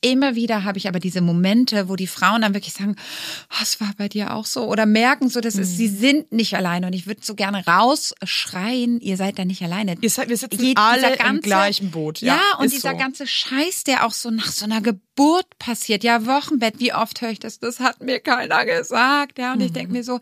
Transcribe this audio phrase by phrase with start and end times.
[0.00, 2.94] immer wieder habe ich aber diese Momente, wo die Frauen dann wirklich sagen,
[3.50, 6.54] oh, es war bei dir auch so oder merken so, dass es, sie sind nicht
[6.54, 9.96] alleine und ich würde so gerne rausschreien, ihr seid da nicht alleine.
[10.00, 12.20] Ihr seid, wir sitzen Je- alle dieser im gleichen Boot.
[12.20, 12.96] Ja, Ja, und dieser so.
[12.96, 16.04] ganze Scheiß, der auch so nach so einer Geburt passiert.
[16.04, 17.58] Ja, Wochenbett, wie oft höre ich das?
[17.58, 19.38] Das hat mir keiner gesagt.
[19.38, 19.74] Ja, und ich Mhm.
[19.74, 20.20] denke mir so,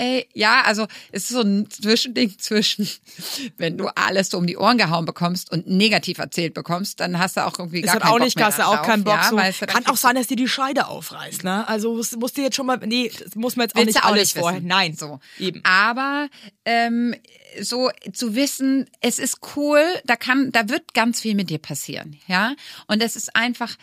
[0.00, 2.88] ey, ja, also es ist so ein Zwischending zwischen,
[3.58, 7.36] wenn du alles so um die Ohren gehauen bekommst und negativ erzählt bekommst, dann hast
[7.36, 9.04] du auch irgendwie Ist gar halt keinen auch Bock nicht, mehr hast du auch keinen
[9.04, 9.14] Bock.
[9.14, 9.36] ja, so.
[9.36, 11.68] weißt du, Kann auch sein, dass dir die Scheide aufreißt, ne?
[11.68, 14.04] Also musst, musst du jetzt schon mal, nee, das muss man jetzt auch nicht auch
[14.12, 14.60] alles nicht vorher.
[14.62, 15.20] Nein, So.
[15.38, 15.60] eben.
[15.64, 16.28] Aber
[16.64, 17.14] ähm,
[17.60, 22.18] so zu wissen, es ist cool, da kann, da wird ganz viel mit dir passieren,
[22.26, 22.54] ja.
[22.86, 23.76] Und es ist einfach,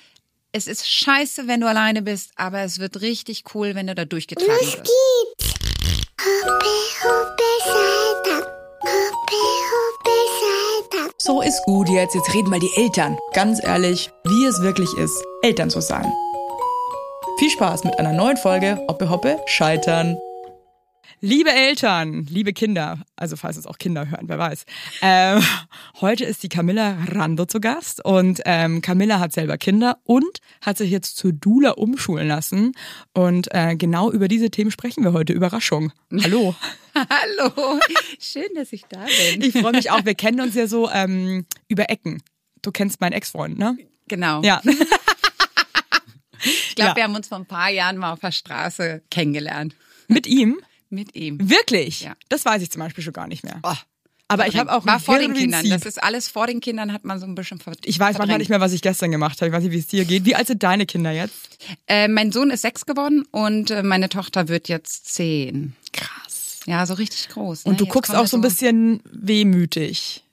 [0.52, 4.05] es ist scheiße, wenn du alleine bist, aber es wird richtig cool, wenn du da
[4.05, 4.90] durchgetragen wirst.
[11.27, 12.16] So ist gut jetzt.
[12.16, 13.17] Jetzt reden mal die Eltern.
[13.34, 16.09] Ganz ehrlich, wie es wirklich ist, Eltern zu sein.
[17.38, 20.18] Viel Spaß mit einer neuen Folge Hoppe Hoppe Scheitern.
[21.20, 24.65] Liebe Eltern, liebe Kinder, also falls es auch Kinder hören, wer weiß.
[25.01, 25.43] Ähm,
[25.99, 30.77] heute ist die Camilla Rando zu Gast und ähm, Camilla hat selber Kinder und hat
[30.77, 32.73] sich jetzt zur Dula umschulen lassen.
[33.15, 35.34] Und äh, genau über diese Themen sprechen wir heute.
[35.34, 35.91] Überraschung.
[36.23, 36.54] Hallo.
[36.95, 37.79] Hallo,
[38.20, 39.41] schön, dass ich da bin.
[39.41, 40.05] Ich freue mich auch.
[40.05, 42.21] Wir kennen uns ja so ähm, über Ecken.
[42.62, 43.76] Du kennst meinen Ex-Freund, ne?
[44.07, 44.41] Genau.
[44.43, 44.62] Ja.
[46.43, 46.95] Ich glaube, Ja.
[46.95, 49.73] wir haben uns vor ein paar Jahren mal auf der Straße kennengelernt.
[50.07, 50.60] Mit ihm?
[50.90, 51.38] Mit ihm.
[51.49, 52.02] Wirklich?
[52.02, 52.16] Ja.
[52.30, 53.60] Das weiß ich zum Beispiel schon gar nicht mehr.
[53.63, 53.74] Oh,
[54.30, 55.70] Aber ich habe auch war vor den Kindern.
[55.70, 58.27] Das ist alles vor den Kindern, hat man so ein bisschen ver Ich weiß manchmal
[58.27, 58.40] verdrängt.
[58.40, 59.48] nicht mehr, was ich gestern gemacht habe.
[59.48, 60.26] Ich weiß nicht, wie es dir geht.
[60.26, 61.57] Wie alt sind deine Kinder jetzt?
[61.88, 65.75] Äh, mein Sohn ist sechs geworden und äh, meine Tochter wird jetzt zehn.
[65.94, 66.59] Krass.
[66.66, 67.63] Ja, so richtig groß.
[67.63, 67.78] Und ne?
[67.78, 70.24] du Jetzt guckst auch so ein bisschen wehmütig.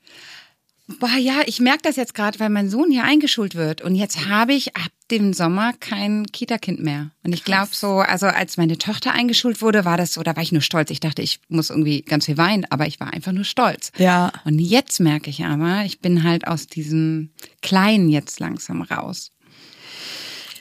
[0.86, 3.80] Boah, ja, ich merke das jetzt gerade, weil mein Sohn hier eingeschult wird.
[3.80, 7.10] Und jetzt habe ich ab dem Sommer kein Kita-Kind mehr.
[7.22, 10.42] Und ich glaube so, also als meine Tochter eingeschult wurde, war das so, da war
[10.42, 10.90] ich nur stolz.
[10.90, 13.92] Ich dachte, ich muss irgendwie ganz viel weinen, aber ich war einfach nur stolz.
[13.96, 14.30] Ja.
[14.44, 17.30] Und jetzt merke ich aber, ich bin halt aus diesem
[17.62, 19.30] Kleinen jetzt langsam raus.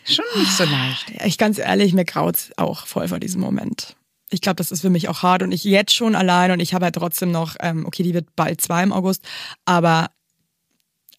[0.05, 1.11] Schon nicht so leicht.
[1.25, 3.95] Ich ganz ehrlich, mir graut's auch voll vor diesem Moment.
[4.33, 6.73] Ich glaube, das ist für mich auch hart und ich jetzt schon allein und ich
[6.73, 9.23] habe halt trotzdem noch, ähm, okay, die wird bald zwei im August,
[9.66, 10.09] aber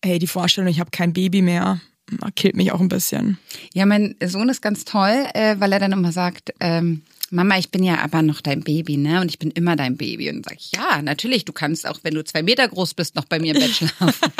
[0.05, 1.81] hey, die Vorstellung, ich habe kein Baby mehr,
[2.21, 3.39] ah, killt mich auch ein bisschen.
[3.73, 7.71] Ja, mein Sohn ist ganz toll, äh, weil er dann immer sagt, ähm, Mama, ich
[7.71, 9.21] bin ja aber noch dein Baby, ne?
[9.21, 10.31] Und ich bin immer dein Baby.
[10.31, 13.25] Und sag ich, ja, natürlich, du kannst auch, wenn du zwei Meter groß bist, noch
[13.25, 14.15] bei mir im Bett schlafen.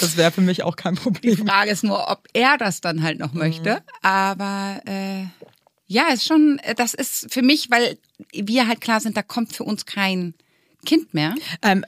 [0.00, 1.46] Das wäre für mich auch kein Die Problem.
[1.46, 3.82] Frage ist nur, ob er das dann halt noch möchte.
[4.02, 5.24] Aber äh,
[5.94, 7.98] ja, ist schon, äh, das ist für mich, weil
[8.32, 10.34] wir halt klar sind, da kommt für uns kein
[10.84, 11.34] Kind mehr.
[11.62, 11.84] Ähm,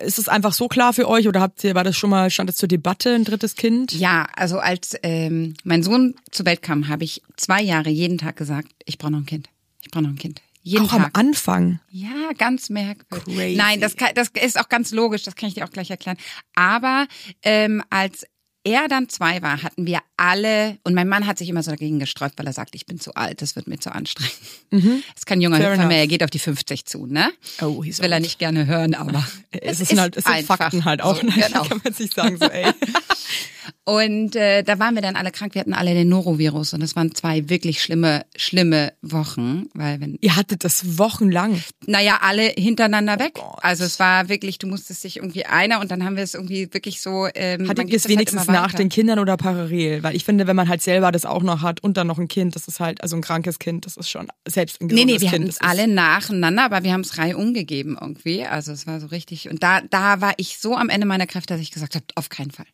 [0.00, 2.50] ist es einfach so klar für euch oder habt ihr, war das schon mal, stand
[2.50, 3.92] es zur Debatte, ein drittes Kind?
[3.92, 8.36] Ja, also als ähm, mein Sohn zur Welt kam, habe ich zwei Jahre jeden Tag
[8.36, 9.48] gesagt, ich brauche noch ein Kind.
[9.80, 10.42] Ich brauche noch ein Kind.
[10.62, 11.18] Jeden auch am Tag.
[11.18, 11.80] Anfang.
[11.90, 13.36] Ja, ganz merkwürdig.
[13.36, 13.56] Crazy.
[13.56, 16.18] Nein, das, kann, das ist auch ganz logisch, das kann ich dir auch gleich erklären.
[16.54, 17.06] Aber
[17.42, 18.26] ähm, als
[18.66, 22.00] er dann zwei war, hatten wir alle, und mein Mann hat sich immer so dagegen
[22.00, 24.34] gesträubt, weil er sagt, ich bin zu alt, das wird mir zu anstrengend.
[24.70, 24.82] Das
[25.18, 25.62] ist kein junger Mhm.
[25.62, 27.30] Fair Hüpfer mehr, er geht auf die 50 zu, ne?
[27.62, 28.22] Oh, he's will er old.
[28.22, 31.16] nicht gerne hören, aber Es, ist halt, es einfach Fakten halt auch.
[31.16, 31.32] So, ne?
[31.48, 31.62] genau.
[31.62, 32.66] Kann man nicht sagen, so, ey.
[33.84, 36.96] Und äh, da waren wir dann alle krank, wir hatten alle den Norovirus und das
[36.96, 41.60] waren zwei wirklich schlimme, schlimme Wochen, weil wenn Ihr hattet das wochenlang.
[41.86, 43.34] Naja, alle hintereinander weg.
[43.34, 43.58] Gott.
[43.62, 46.72] also es war wirklich, du musstest dich irgendwie einer und dann haben wir es irgendwie
[46.72, 47.28] wirklich so.
[47.34, 50.02] Ähm, Hattet ihr es halt wenigstens immer nach den Kindern oder parallel?
[50.02, 52.28] Weil ich finde, wenn man halt selber das auch noch hat und dann noch ein
[52.28, 55.14] Kind, das ist halt, also ein krankes Kind, das ist schon selbst ein Nee, gesundes
[55.16, 55.42] nee, wir Kind.
[55.42, 58.44] hatten es alle nacheinander, aber wir haben es reihum gegeben irgendwie.
[58.44, 59.48] Also es war so richtig.
[59.50, 62.28] Und da, da war ich so am Ende meiner Kräfte, dass ich gesagt habe, auf
[62.28, 62.66] keinen Fall.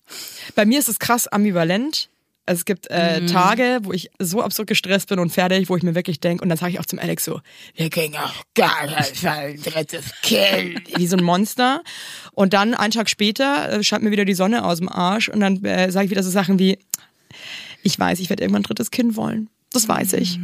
[0.55, 2.09] Bei mir ist es krass ambivalent.
[2.45, 3.27] Es gibt äh, Mhm.
[3.29, 6.49] Tage, wo ich so absurd gestresst bin und fertig, wo ich mir wirklich denke, und
[6.49, 7.41] dann sage ich auch zum Alex so,
[7.77, 10.83] wir kriegen auch gar keinen Fall ein drittes Kind.
[10.97, 11.83] Wie so ein Monster.
[12.33, 15.41] Und dann, einen Tag später, äh, scheint mir wieder die Sonne aus dem Arsch und
[15.41, 16.79] dann äh, sage ich wieder so Sachen wie,
[17.85, 19.49] ich weiß, ich werde irgendwann ein drittes Kind wollen.
[19.73, 20.39] Das weiß ich.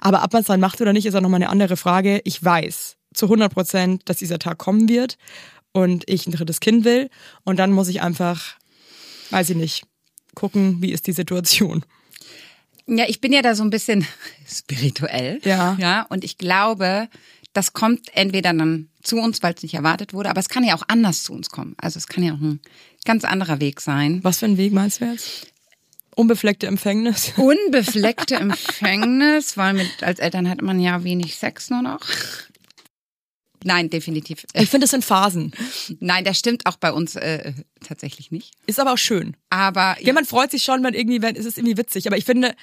[0.00, 2.20] Aber ob man es dann macht oder nicht, ist auch nochmal eine andere Frage.
[2.24, 5.16] Ich weiß zu 100 Prozent, dass dieser Tag kommen wird
[5.72, 7.10] und ich ein drittes Kind will.
[7.44, 8.54] Und dann muss ich einfach,
[9.30, 9.82] weiß ich nicht,
[10.38, 11.84] gucken, wie ist die Situation.
[12.86, 14.06] Ja, ich bin ja da so ein bisschen
[14.48, 15.40] spirituell.
[15.44, 15.76] Ja.
[15.80, 17.08] Ja, und ich glaube,
[17.52, 20.76] das kommt entweder dann zu uns, weil es nicht erwartet wurde, aber es kann ja
[20.76, 21.74] auch anders zu uns kommen.
[21.76, 22.60] Also es kann ja auch ein
[23.04, 24.20] ganz anderer Weg sein.
[24.22, 25.48] Was für ein Weg meinst du jetzt?
[26.14, 27.32] Unbefleckte Empfängnis?
[27.36, 32.00] Unbefleckte Empfängnis, weil mit, als Eltern hat man ja wenig Sex nur noch.
[33.64, 34.44] Nein, definitiv.
[34.54, 35.52] Ich finde, es sind Phasen.
[36.00, 38.54] Nein, das stimmt auch bei uns äh, tatsächlich nicht.
[38.66, 39.36] Ist aber auch schön.
[39.50, 42.06] Aber Ja, man freut sich schon, wenn irgendwie, wenn es ist irgendwie witzig.
[42.06, 42.54] Aber ich finde,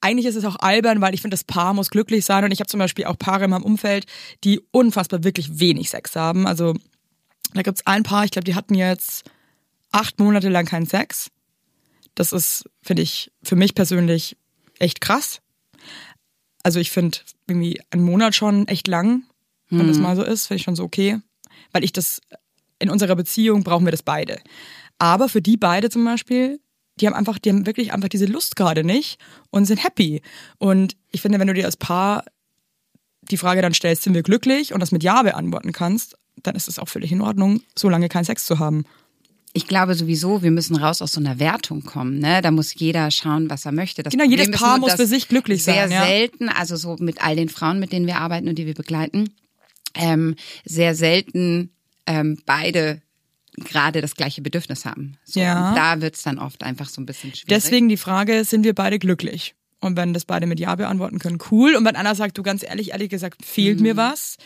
[0.00, 2.44] eigentlich ist es auch albern, weil ich finde, das Paar muss glücklich sein.
[2.44, 4.06] Und ich habe zum Beispiel auch Paare in meinem Umfeld,
[4.44, 6.46] die unfassbar wirklich wenig Sex haben.
[6.46, 6.74] Also
[7.54, 9.24] da gibt's ein Paar, ich glaube, die hatten jetzt
[9.92, 11.30] acht Monate lang keinen Sex.
[12.14, 14.36] Das ist, finde ich, für mich persönlich
[14.78, 15.40] echt krass.
[16.62, 19.22] Also ich finde irgendwie einen Monat schon echt lang,
[19.70, 21.18] wenn das mal so ist, finde ich schon so okay.
[21.72, 22.20] Weil ich das,
[22.78, 24.38] in unserer Beziehung brauchen wir das beide.
[24.98, 26.60] Aber für die beide zum Beispiel,
[27.00, 29.18] die haben einfach, die haben wirklich einfach diese Lust gerade nicht
[29.50, 30.22] und sind happy.
[30.58, 32.24] Und ich finde, wenn du dir als Paar
[33.22, 36.68] die Frage dann stellst, sind wir glücklich und das mit Ja beantworten kannst, dann ist
[36.68, 38.84] es auch völlig in Ordnung, so lange keinen Sex zu haben.
[39.52, 42.18] ich glaube sowieso, wir müssen raus aus so einer Wertung kommen.
[42.18, 42.42] Ne?
[42.42, 44.02] Da muss jeder schauen, was er möchte.
[44.02, 46.06] Das Genau, jedes Problem ist Paar nur, muss für sich glücklich sehr sein, ja.
[46.06, 49.30] selten, also so mit all den Frauen, mit denen wir arbeiten und die wir begleiten,
[49.98, 50.34] ähm,
[50.64, 51.70] sehr selten
[52.06, 53.02] ähm, beide
[53.56, 55.16] gerade das gleiche Bedürfnis haben.
[55.24, 55.70] So, Ja.
[55.70, 57.48] Und da wird's dann oft einfach so ein bisschen schwierig.
[57.48, 59.54] Deswegen die Frage, sind wir beide glücklich?
[59.80, 61.74] Und wenn das beide mit Ja beantworten können, cool.
[61.76, 63.82] Und wenn einer sagt, du ganz ehrlich, ehrlich gesagt, fehlt Mhm.
[63.82, 64.36] mir was,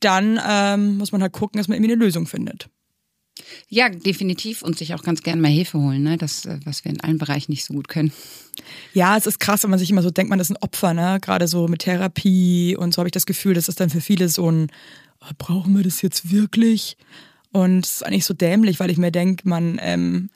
[0.00, 2.68] dann ähm, muss man halt gucken, dass man irgendwie eine Lösung findet.
[3.68, 6.16] Ja, definitiv und sich auch ganz gern mal Hilfe holen, ne?
[6.16, 8.12] das, äh, was wir in allen Bereichen nicht so gut können.
[8.94, 11.18] Ja, es ist krass, wenn man sich immer so denkt, man ist ein Opfer, ne?
[11.20, 14.28] Gerade so mit Therapie und so habe ich das Gefühl, das ist dann für viele
[14.28, 14.70] so ein,
[15.20, 16.96] "Ah, brauchen wir das jetzt wirklich?
[17.52, 20.30] Und es ist eigentlich so dämlich, weil ich mir denke, man ähm,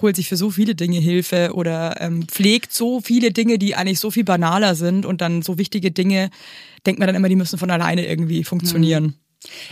[0.00, 4.00] holt sich für so viele Dinge Hilfe oder ähm, pflegt so viele Dinge, die eigentlich
[4.00, 6.30] so viel banaler sind und dann so wichtige Dinge,
[6.86, 9.14] denkt man dann immer, die müssen von alleine irgendwie funktionieren.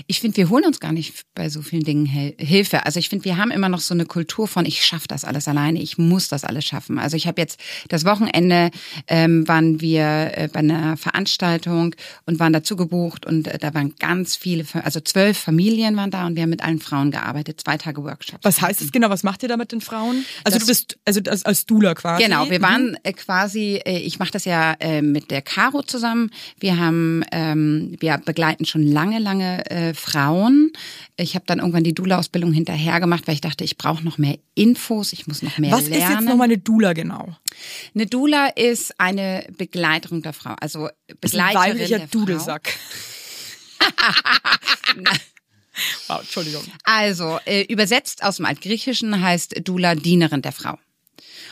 [0.07, 2.87] Ich finde, wir holen uns gar nicht bei so vielen Dingen Hel Hilfe.
[2.87, 5.49] Also ich finde, wir haben immer noch so eine Kultur von, ich schaffe das alles
[5.49, 6.99] alleine, ich muss das alles schaffen.
[6.99, 8.71] Also ich habe jetzt das Wochenende
[9.09, 11.95] ähm, waren wir äh, bei einer Veranstaltung
[12.27, 16.27] und waren dazu gebucht und äh, da waren ganz viele, also zwölf Familien waren da
[16.27, 18.41] und wir haben mit allen Frauen gearbeitet, zwei Tage Workshops.
[18.43, 19.11] Was heißt das genau?
[19.11, 20.25] Was macht ihr da mit den Frauen?
[20.45, 22.23] Also Das- du bist also als, als Dula quasi.
[22.23, 26.31] Genau, wir waren äh, quasi, äh, ich mache das ja äh, mit der Caro zusammen.
[26.61, 30.73] Wir haben, ähm, wir begleiten schon lange, lange äh, Frauen.
[31.17, 34.39] Ich habe dann irgendwann die Dula-Ausbildung hinterher gemacht, weil ich dachte, ich brauche noch mehr
[34.55, 36.03] Infos, ich muss noch mehr Was lernen.
[36.03, 37.37] ist jetzt nochmal eine Dula genau?
[37.95, 42.19] Eine Dula ist eine Begleiterin der Frau, also ist ein Begleiterin weiblicher der Frau.
[42.19, 42.73] Dudelsack.
[46.09, 46.63] wow, Entschuldigung.
[46.85, 50.79] Also, äh, übersetzt aus dem Altgriechischen heißt Dula Dienerin der Frau.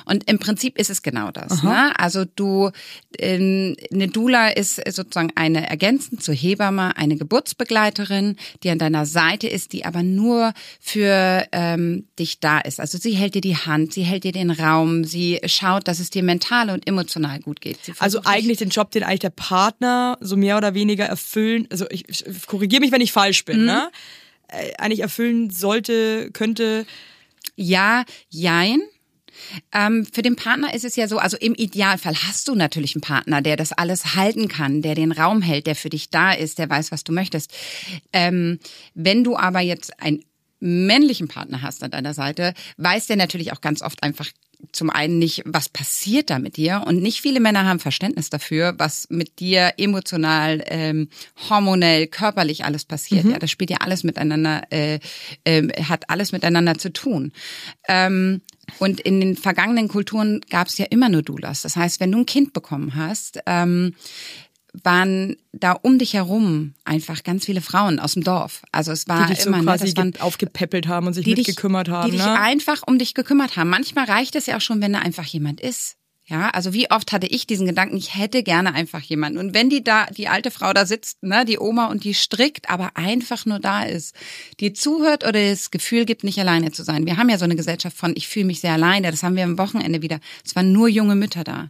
[0.04, 1.62] Und im Prinzip ist es genau das.
[1.62, 1.98] Ne?
[1.98, 2.70] Also du,
[3.18, 9.48] ähm, eine Dula ist sozusagen eine ergänzend zur Hebamme, eine Geburtsbegleiterin, die an deiner Seite
[9.48, 12.80] ist, die aber nur für ähm, dich da ist.
[12.80, 16.10] Also sie hält dir die Hand, sie hält dir den Raum, sie schaut, dass es
[16.10, 17.78] dir mental und emotional gut geht.
[17.98, 22.08] Also eigentlich den Job, den eigentlich der Partner so mehr oder weniger erfüllen, also ich,
[22.08, 23.90] ich korrigiere mich, wenn ich falsch bin, ne?
[24.48, 26.86] Äh, eigentlich erfüllen sollte, könnte.
[27.56, 28.80] Ja, jein.
[29.72, 33.02] Ähm, für den Partner ist es ja so, also im Idealfall hast du natürlich einen
[33.02, 36.58] Partner, der das alles halten kann, der den Raum hält, der für dich da ist,
[36.58, 37.52] der weiß, was du möchtest.
[38.12, 38.58] Ähm,
[38.94, 40.24] wenn du aber jetzt einen
[40.60, 44.28] männlichen Partner hast an deiner Seite, weiß der natürlich auch ganz oft einfach
[44.70, 48.74] zum einen nicht, was passiert da mit dir und nicht viele Männer haben Verständnis dafür,
[48.78, 51.08] was mit dir emotional, ähm,
[51.48, 53.24] hormonell, körperlich alles passiert.
[53.24, 55.00] Ja, das spielt ja alles miteinander, äh,
[55.44, 57.32] äh, hat alles miteinander zu tun.
[57.88, 58.42] Ähm,
[58.78, 61.62] und in den vergangenen Kulturen gab es ja immer nur Doulas.
[61.62, 63.94] Das heißt, wenn du ein Kind bekommen hast, ähm,
[64.84, 68.62] waren da um dich herum einfach ganz viele Frauen aus dem Dorf.
[68.72, 71.12] Also es war Die dich so immer ne, quasi das waren, ge- aufgepäppelt haben und
[71.12, 72.10] sich die dich, mitgekümmert haben.
[72.10, 72.40] die dich ne?
[72.40, 73.68] einfach um dich gekümmert haben.
[73.68, 75.96] Manchmal reicht es ja auch schon, wenn da einfach jemand ist.
[76.32, 79.36] Ja, also wie oft hatte ich diesen Gedanken, ich hätte gerne einfach jemanden.
[79.36, 82.70] Und wenn die da, die alte Frau da sitzt, ne, die Oma und die strickt,
[82.70, 84.16] aber einfach nur da ist,
[84.58, 87.04] die zuhört oder das Gefühl gibt, nicht alleine zu sein.
[87.04, 89.10] Wir haben ja so eine Gesellschaft von, ich fühle mich sehr alleine.
[89.10, 90.20] Das haben wir am Wochenende wieder.
[90.42, 91.68] Es waren nur junge Mütter da.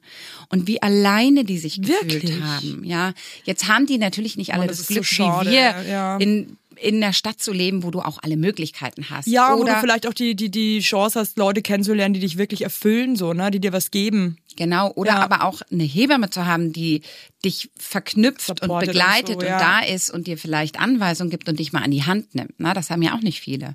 [0.49, 2.41] Und wie alleine die sich gefühlt Wirklich?
[2.41, 2.85] haben.
[2.85, 6.19] Ja, jetzt haben die natürlich nicht alle das das, so Glück schade, wie wir ja.
[6.19, 9.27] in in der Stadt zu leben, wo du auch alle Möglichkeiten hast.
[9.27, 12.39] Ja, wo oder du vielleicht auch die, die, die Chance hast, Leute kennenzulernen, die dich
[12.39, 14.37] wirklich erfüllen, so, ne, die dir was geben.
[14.57, 15.23] Genau, oder Ja.
[15.23, 17.03] aber auch eine Hebamme zu haben, die
[17.45, 19.59] dich verknüpft und Supportet und begleitet so, und, ja.
[19.59, 22.55] da ist und dir vielleicht Anweisungen gibt und dich mal an die Hand nimmt.
[22.59, 23.75] Na, das haben ja auch nicht viele.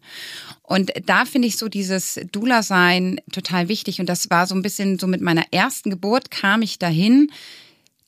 [0.64, 4.00] Und da finde ich so dieses Dula-Sein total wichtig.
[4.00, 7.32] Und das war so ein bisschen so mit meiner ersten Geburt kam ich dahin,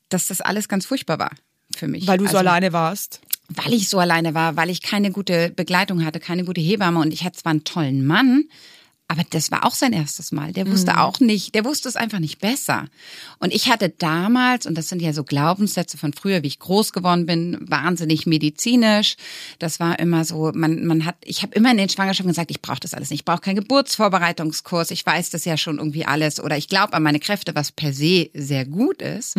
[0.10, 1.32] dass das alles ganz furchtbar war
[1.76, 2.08] für mich.
[2.08, 3.22] Weil du so Also, alleine warst.
[3.50, 7.14] weil ich so alleine war, weil ich keine gute Begleitung hatte, keine gute Hebamme und
[7.14, 8.46] ich hatte zwar einen tollen Mann,
[9.12, 10.54] Aber das war auch sein erstes Mal.
[10.54, 10.98] Der wusste Mhm.
[11.00, 12.86] auch nicht, der wusste es einfach nicht besser.
[13.40, 16.94] Und ich hatte damals, und das sind ja so Glaubenssätze von früher, wie ich groß
[16.94, 19.16] geworden bin, wahnsinnig medizinisch.
[19.58, 22.62] Das war immer so, man, man hat, ich habe immer in den Schwangerschaften gesagt, ich
[22.62, 23.22] brauche das alles nicht.
[23.22, 24.92] Ich brauche keinen Geburtsvorbereitungskurs.
[24.92, 26.40] Ich weiß das ja schon irgendwie alles.
[26.40, 29.36] Oder ich glaube an meine Kräfte, was per se sehr gut ist.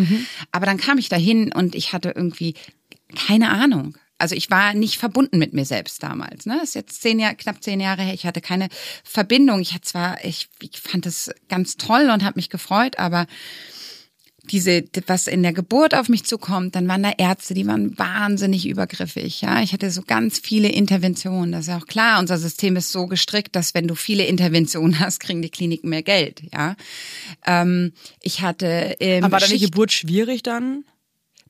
[0.50, 2.54] Aber dann kam ich dahin und ich hatte irgendwie
[3.14, 3.96] keine Ahnung.
[4.20, 6.46] Also ich war nicht verbunden mit mir selbst damals.
[6.46, 6.56] Ne?
[6.60, 8.14] Das ist jetzt zehn Jahre, knapp zehn Jahre her.
[8.14, 8.68] Ich hatte keine
[9.04, 9.60] Verbindung.
[9.60, 13.26] Ich hatte zwar, ich, ich fand es ganz toll und habe mich gefreut, aber
[14.50, 18.66] diese, was in der Geburt auf mich zukommt, dann waren da Ärzte, die waren wahnsinnig
[18.66, 19.42] übergriffig.
[19.42, 21.52] Ja, ich hatte so ganz viele Interventionen.
[21.52, 22.18] Das ist ja auch klar.
[22.18, 26.02] Unser System ist so gestrickt, dass wenn du viele Interventionen hast, kriegen die Kliniken mehr
[26.02, 26.42] Geld.
[26.52, 26.74] Ja,
[27.46, 30.84] ähm, ich hatte ähm, Aber war deine Schicht- Geburt schwierig dann?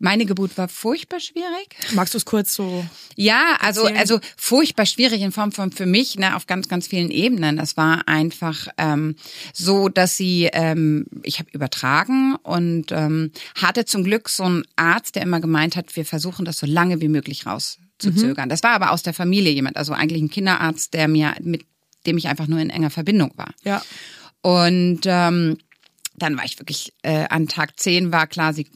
[0.01, 1.69] Meine Geburt war furchtbar schwierig.
[1.93, 2.85] Magst du es kurz so?
[3.17, 4.01] Ja, also Erzählen.
[4.01, 7.59] also furchtbar schwierig in Form von für mich ne, auf ganz ganz vielen Ebenen.
[7.59, 9.15] Das war einfach ähm,
[9.53, 13.31] so, dass sie ähm, ich habe übertragen und ähm,
[13.61, 17.03] hatte zum Glück so einen Arzt, der immer gemeint hat, wir versuchen das so lange
[17.03, 18.49] wie möglich rauszuzögern.
[18.49, 21.67] Das war aber aus der Familie jemand, also eigentlich ein Kinderarzt, der mir mit
[22.07, 23.53] dem ich einfach nur in enger Verbindung war.
[23.65, 23.83] Ja.
[24.41, 25.59] Und ähm,
[26.23, 28.67] dann war ich wirklich äh, an Tag 10 war klar, sie,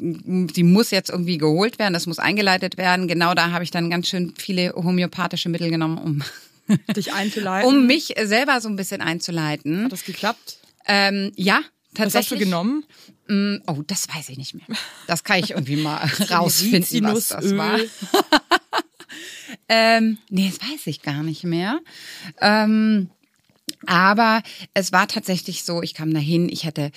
[0.52, 3.08] sie muss jetzt irgendwie geholt werden, das muss eingeleitet werden.
[3.08, 6.22] Genau da habe ich dann ganz schön viele homöopathische Mittel genommen, um,
[6.96, 7.68] Dich einzuleiten.
[7.68, 9.84] um mich selber so ein bisschen einzuleiten.
[9.84, 10.58] Hat das geklappt?
[10.86, 12.16] Ähm, ja, Was tatsächlich.
[12.16, 12.84] hast du genommen?
[13.28, 14.66] Mm, Oh, das weiß ich nicht mehr.
[15.06, 15.96] Das kann ich irgendwie mal
[16.30, 17.78] rausfinden, was das war.
[19.68, 21.80] Ähm, nee, das weiß ich gar nicht mehr.
[22.40, 23.10] Ähm,
[23.86, 24.42] aber
[24.74, 26.90] es war tatsächlich so, ich kam dahin, ich hatte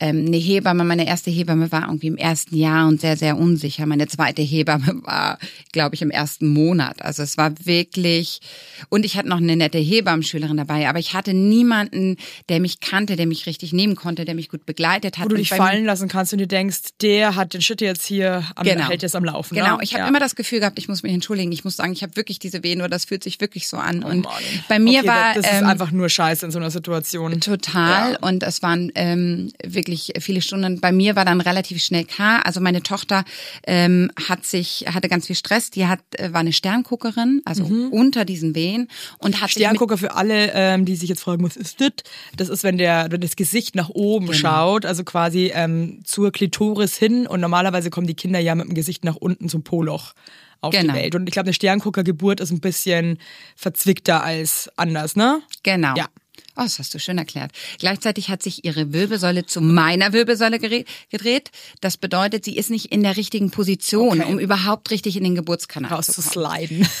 [0.00, 3.86] ähm, eine Hebamme, meine erste Hebamme war irgendwie im ersten Jahr und sehr, sehr unsicher.
[3.86, 5.38] Meine zweite Hebamme war,
[5.72, 7.02] glaube ich, im ersten Monat.
[7.02, 8.40] Also es war wirklich,
[8.88, 12.16] und ich hatte noch eine nette Hebammenschülerin dabei, aber ich hatte niemanden,
[12.48, 15.24] der mich kannte, der mich richtig nehmen konnte, der mich gut begleitet hat.
[15.26, 18.06] Wo du Und dich fallen lassen kannst und dir denkst, der hat den Shit jetzt
[18.06, 18.88] hier am, Genau.
[18.88, 19.54] hält jetzt am Laufen.
[19.54, 19.82] Genau, ne?
[19.84, 20.08] ich habe Ja.
[20.08, 21.52] immer das Gefühl gehabt, ich muss mich entschuldigen.
[21.52, 24.02] Ich muss sagen, ich habe wirklich diese Wehen oder das fühlt sich wirklich so an.
[24.02, 24.42] und Oh Mann.
[24.68, 27.40] bei mir okay, war Das ist ähm, einfach nur Scheiße in so einer Situation.
[27.40, 28.18] total Ja.
[28.20, 30.80] und es waren ähm, wirklich viele Stunden.
[30.80, 32.46] Bei mir war dann relativ schnell klar.
[32.46, 33.24] Also meine Tochter
[33.66, 35.70] ähm, hat sich hatte ganz viel Stress.
[35.70, 40.52] Die hat äh, war eine Sternguckerin, also unter diesen Wehen und hat Sterngucker für alle,
[40.54, 41.90] ähm, die sich jetzt fragen, was ist das?
[42.36, 44.38] Das ist, wenn der, wenn das Gesicht nach oben Genau.
[44.38, 48.74] schaut, also quasi ähm, zur Klitoris hin und normalerweise kommen die Kinder ja mit dem
[48.74, 50.14] Gesicht nach unten zum Poloch
[50.60, 50.92] auf Genau.
[50.92, 51.14] die Welt.
[51.16, 53.18] Und ich glaube, eine Sternguckergeburt ist ein bisschen
[53.56, 55.40] verzwickter als anders, ne?
[55.64, 55.94] Genau.
[55.96, 56.06] Ja.
[56.56, 57.52] Oh, das hast du schön erklärt.
[57.78, 61.50] Gleichzeitig hat sich ihre Wirbelsäule zu meiner Wirbelsäule gedreht.
[61.80, 64.30] Das bedeutet, sie ist nicht in der richtigen Position, Okay.
[64.32, 65.92] um überhaupt richtig in den Geburtskanal.
[65.92, 66.86] Rauszusliden.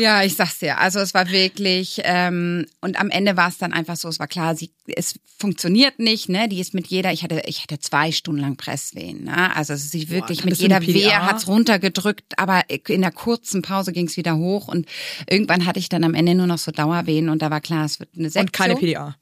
[0.00, 0.78] Ja, ich sag's dir.
[0.78, 4.08] Also es war wirklich ähm, und am Ende war es dann einfach so.
[4.08, 6.28] Es war klar, sie es funktioniert nicht.
[6.28, 7.12] Ne, die ist mit jeder.
[7.12, 9.24] Ich hatte ich hatte zwei Stunden lang Presswehen.
[9.24, 9.56] Ne?
[9.56, 11.26] Also es ist sie wirklich mit du eine jeder Wehe PDA?
[11.26, 14.86] hat's runtergedrückt, aber in der kurzen Pause ging's wieder hoch und
[15.28, 17.98] irgendwann hatte ich dann am Ende nur noch so Dauerwehen und da war klar, es
[17.98, 18.46] wird eine Sektion.
[18.74, 19.16] Keine PDA.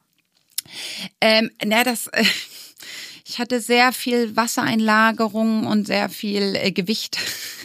[1.20, 2.08] Ähm, na, das.
[2.08, 2.24] Äh,
[3.28, 7.18] ich hatte sehr viel Wassereinlagerung und sehr viel äh, Gewicht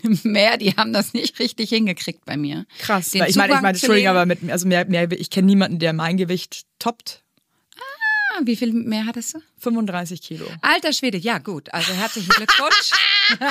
[0.24, 0.58] mehr.
[0.58, 2.66] Die haben das nicht richtig hingekriegt bei mir.
[2.80, 3.12] Krass.
[3.12, 5.94] Den ich meine, ich meine, Entschuldigung, aber mit, also mehr, mehr, ich kenne niemanden, der
[5.94, 7.24] mein Gewicht toppt.
[7.78, 9.40] Ah, wie viel mehr hattest du?
[9.62, 10.46] 35 Kilo.
[10.62, 11.74] Alter Schwede, ja gut.
[11.74, 12.92] Also herzlichen Glückwunsch.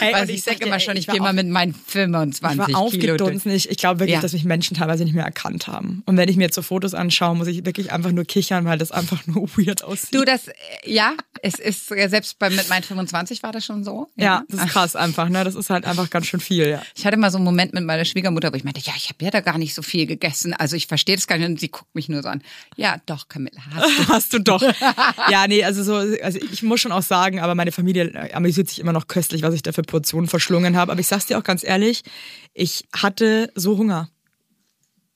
[0.00, 2.80] Ey, und ich denke dir, immer schon, ich gehe mal mit meinen 25 Ich war
[2.80, 3.50] aufgedunsen.
[3.52, 4.20] Ich, ich glaube wirklich, Ja.
[4.20, 6.02] dass mich Menschen teilweise nicht mehr erkannt haben.
[6.06, 8.78] Und wenn ich mir jetzt so Fotos anschaue, muss ich wirklich einfach nur kichern, weil
[8.78, 10.14] das einfach nur weird aussieht.
[10.14, 10.48] Du, das,
[10.84, 14.08] ja, es ist, selbst bei, mit meinen 25 war das schon so.
[14.16, 15.28] ja, das ist krass einfach.
[15.28, 15.44] Ne?
[15.44, 16.68] Das ist halt einfach ganz schön viel.
[16.68, 16.82] Ja.
[16.94, 19.24] Ich hatte mal so einen Moment mit meiner Schwiegermutter, wo ich meinte, ja, ich habe
[19.24, 20.52] ja da gar nicht so viel gegessen.
[20.54, 21.46] Also ich verstehe das gar nicht.
[21.48, 22.42] Und sie guckt mich nur so an.
[22.76, 24.06] Ja, doch, Camilla, hast du.
[24.16, 24.62] Hast du doch.
[25.30, 28.68] ja, nee, also so, also ich muss schon auch sagen, aber meine Familie äh, amüsiert
[28.68, 30.92] sich immer noch köstlich, was ich da für Portionen verschlungen habe.
[30.92, 32.02] Aber ich sag's dir auch ganz ehrlich,
[32.54, 34.08] ich hatte so Hunger.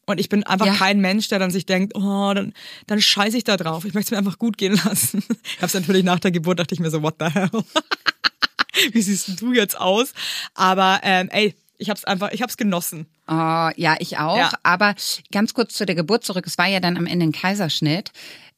[0.06, 0.74] Und ich bin einfach Ja.
[0.74, 2.52] kein Mensch, der dann sich denkt, oh, dann,
[2.88, 3.84] dann scheiße ich da drauf.
[3.84, 5.22] Ich möchte es mir einfach gut gehen lassen.
[5.56, 7.50] Ich hab's natürlich nach der Geburt, dachte ich mir so, what the hell?
[8.92, 10.12] Wie siehst du jetzt aus?
[10.54, 13.06] Aber ähm, ey, ich hab's einfach, ich hab's genossen.
[13.28, 14.36] Oh, ja, ich auch.
[14.36, 14.50] Ja.
[14.62, 14.94] Aber
[15.30, 16.44] ganz kurz zu der Geburt zurück.
[16.46, 18.10] Es war ja dann am Ende ein Kaiserschnitt.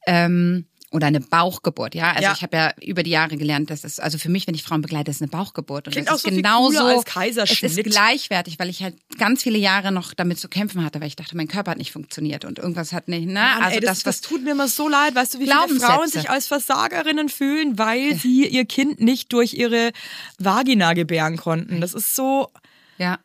[0.07, 2.11] Ähm, oder eine Bauchgeburt, ja.
[2.11, 2.33] Also Ja.
[2.33, 4.81] ich habe ja über die Jahre gelernt, dass es, also für mich, wenn ich Frauen
[4.81, 5.87] begleite, ist eine Bauchgeburt.
[5.87, 7.71] Und Klingt das auch ist so viel genauso, als Kaiserschnitt.
[7.71, 11.07] Es ist gleichwertig, weil ich halt ganz viele Jahre noch damit zu kämpfen hatte, weil
[11.07, 13.33] ich dachte, mein Körper hat nicht funktioniert und irgendwas hat nicht, ne?
[13.33, 15.15] Mann, also ey, das, das, das tut mir immer so leid.
[15.15, 15.79] Weißt du, wie viele.
[15.79, 19.91] Frauen sich als Versagerinnen fühlen, weil sie ihr Kind nicht durch ihre
[20.37, 21.81] Vagina gebären konnten.
[21.81, 22.51] Das ist so,
[22.99, 23.17] ja.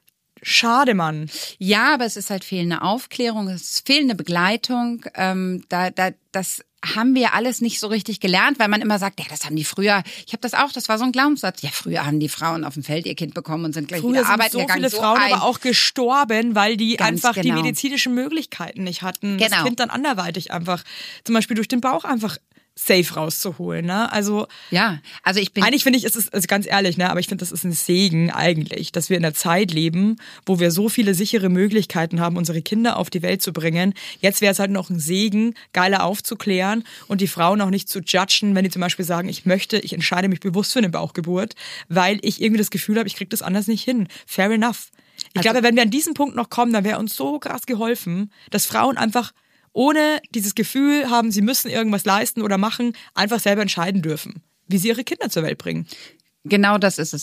[0.43, 1.29] schade, Mann.
[1.59, 5.05] Ja, aber es ist halt fehlende Aufklärung, es ist fehlende Begleitung.
[5.15, 9.19] Ähm, da, da, das haben wir alles nicht so richtig gelernt, weil man immer sagt,
[9.19, 10.03] ja, das haben die früher.
[10.27, 11.63] Ich habe das auch, das war so ein Glaubenssatz.
[11.63, 14.13] Ja, früher haben die Frauen auf dem Feld ihr Kind bekommen und sind gleich Früher
[14.13, 14.79] wieder sind arbeiten so gegangen.
[14.89, 17.63] viele Frauen ein, aber auch gestorben, weil die Ganz einfach die genau.
[17.63, 19.65] medizinischen Möglichkeiten nicht hatten, das Genau.
[19.65, 20.85] Kind dann anderweitig einfach,
[21.25, 22.39] zum Beispiel durch den Bauch einfach
[22.79, 23.87] safe rauszuholen.
[23.87, 24.11] Ne?
[24.13, 27.21] Also Ja, also ich bin eigentlich finde ich, es ist also ganz ehrlich, ne, aber
[27.21, 30.17] ich finde, das ist ein Segen eigentlich, dass wir in einer Zeit leben,
[30.47, 33.95] wo wir so viele sichere Möglichkeiten haben, unsere Kinder auf die Welt zu bringen.
[34.21, 38.01] Jetzt wäre es halt noch ein Segen, geiler aufzuklären und die Frauen auch nicht zu
[38.01, 41.55] judgen, wenn die zum Beispiel sagen, ich möchte, ich entscheide mich bewusst für eine Bauchgeburt,
[41.89, 44.09] weil ich irgendwie das Gefühl habe, ich kriege das anders nicht hin.
[44.27, 44.91] Fair enough.
[45.35, 48.31] Ich glaube, wenn wir an diesen Punkt noch kommen, dann wäre uns so krass geholfen,
[48.51, 49.33] dass Frauen einfach
[49.79, 54.77] ohne dieses Gefühl haben, sie müssen irgendwas leisten oder machen, einfach selber entscheiden dürfen, wie
[54.77, 55.87] sie ihre Kinder zur Welt bringen.
[56.43, 57.23] genau das ist es.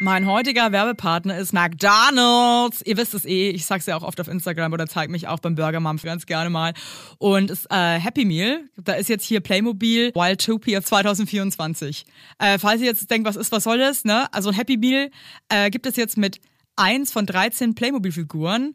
[0.00, 2.82] Mein heutiger Werbepartner ist McDonald's.
[2.84, 5.38] Ihr wisst es eh, ich sag's ja auch oft auf Instagram oder zeige mich auch
[5.38, 6.74] beim Burger Mom ganz gerne mal.
[7.16, 12.04] Und es äh, Happy Meal, da ist jetzt hier Playmobil Wildtopia 2024.
[12.38, 14.32] Äh, falls ihr jetzt denkt, was ist, was soll das, ne?
[14.32, 15.10] Also ein Happy Meal
[15.48, 16.38] äh, gibt es jetzt mit
[16.76, 18.74] eins von 13 Playmobil-Figuren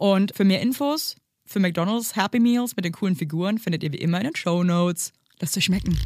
[0.00, 3.98] Und für mehr Infos für McDonalds Happy Meals mit den coolen Figuren findet ihr wie
[3.98, 5.12] immer in den Show Notes.
[5.40, 5.98] Lasst euch schmecken.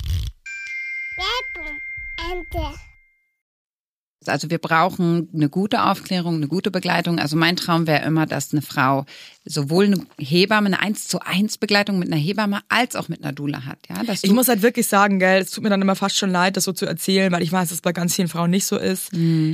[4.27, 7.21] Also wir brauchen eine gute Aufklärung, eine gute Begleitung.
[7.21, 9.05] Also mein Traum wäre immer, dass eine Frau
[9.45, 13.33] sowohl eine Hebamme, eine 1 zu 1 Begleitung mit einer Hebamme als auch mit einer
[13.33, 13.79] Dula hat.
[13.89, 16.57] Ja, Ich muss halt wirklich sagen, gell, es tut mir dann immer fast schon leid,
[16.57, 18.77] das so zu erzählen, weil ich weiß, dass es bei ganz vielen Frauen nicht so
[18.77, 19.13] ist.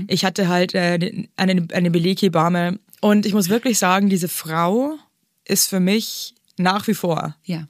[0.08, 4.96] Ich hatte halt äh, eine, eine Beleghebamme und ich muss wirklich sagen, diese Frau
[5.44, 7.66] ist für mich nach wie vor ja.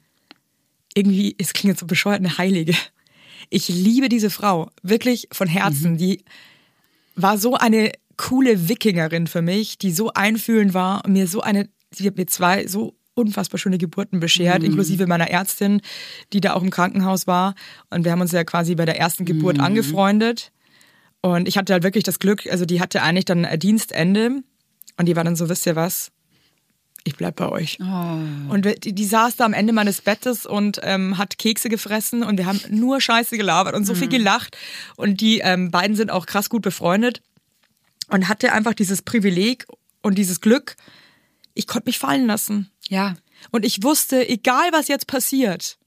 [0.93, 2.75] irgendwie, es klingt jetzt so bescheuert, eine Heilige.
[3.49, 5.97] Ich liebe diese Frau, wirklich von Herzen.
[5.97, 6.23] Die
[7.15, 11.69] war so eine coole Wikingerin für mich, die so einfühlend war und mir so eine,
[11.91, 15.81] sie hat mir zwei so unfassbar schöne Geburten beschert, inklusive meiner Ärztin,
[16.31, 17.55] die da auch im Krankenhaus war.
[17.89, 20.51] Und wir haben uns ja quasi bei der ersten Geburt angefreundet.
[21.21, 24.43] Und ich hatte halt wirklich das Glück, also die hatte eigentlich dann ein Dienstende
[24.97, 26.11] und die war dann so, wisst ihr was?
[27.03, 27.79] Ich bleib bei euch.
[27.79, 32.21] Und wir- die, die saß da am Ende meines Bettes und ähm, hat Kekse gefressen
[32.23, 34.55] und wir haben nur Scheiße gelabert und so viel gelacht.
[34.97, 37.23] Und die ähm, beiden sind auch krass gut befreundet
[38.09, 39.65] und hatte einfach dieses Privileg
[40.03, 40.75] und dieses Glück,
[41.55, 42.69] ich konnte mich fallen lassen.
[42.87, 43.15] Ja,
[43.51, 45.77] Und ich wusste, egal was jetzt passiert,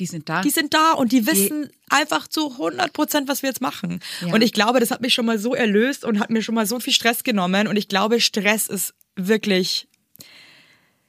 [0.00, 0.40] die sind da.
[0.42, 4.00] die sind da und die wissen einfach zu 100 Prozent, was wir jetzt machen.
[4.20, 4.32] Ja.
[4.32, 6.66] Und ich glaube, das hat mich schon mal so erlöst und hat mir schon mal
[6.66, 7.68] so viel Stress genommen.
[7.68, 9.86] Und ich glaube, Stress ist wirklich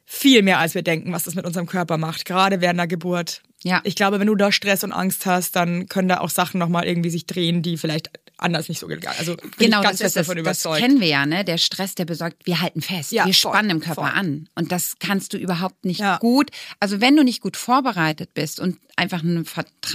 [0.05, 3.41] viel mehr, als wir denken, was das mit unserem Körper macht, gerade während der Geburt.
[3.63, 3.81] Ja.
[3.83, 6.85] Ich glaube, wenn du da Stress und Angst hast, dann können da auch Sachen nochmal
[6.85, 9.15] irgendwie sich drehen, die vielleicht anders nicht so gegangen.
[9.19, 10.81] Also Genau, ganz das, fest das, davon das überzeugt.
[10.81, 11.45] kennen wir ja, ne?
[11.45, 14.11] Der Stress, der besorgt, wir halten fest, Ja, wir voll, spannen im Körper voll.
[14.13, 14.49] an.
[14.55, 16.17] Und das kannst du überhaupt nicht Ja.
[16.17, 16.49] gut.
[16.81, 19.45] Also wenn du nicht gut vorbereitet bist und einfach eine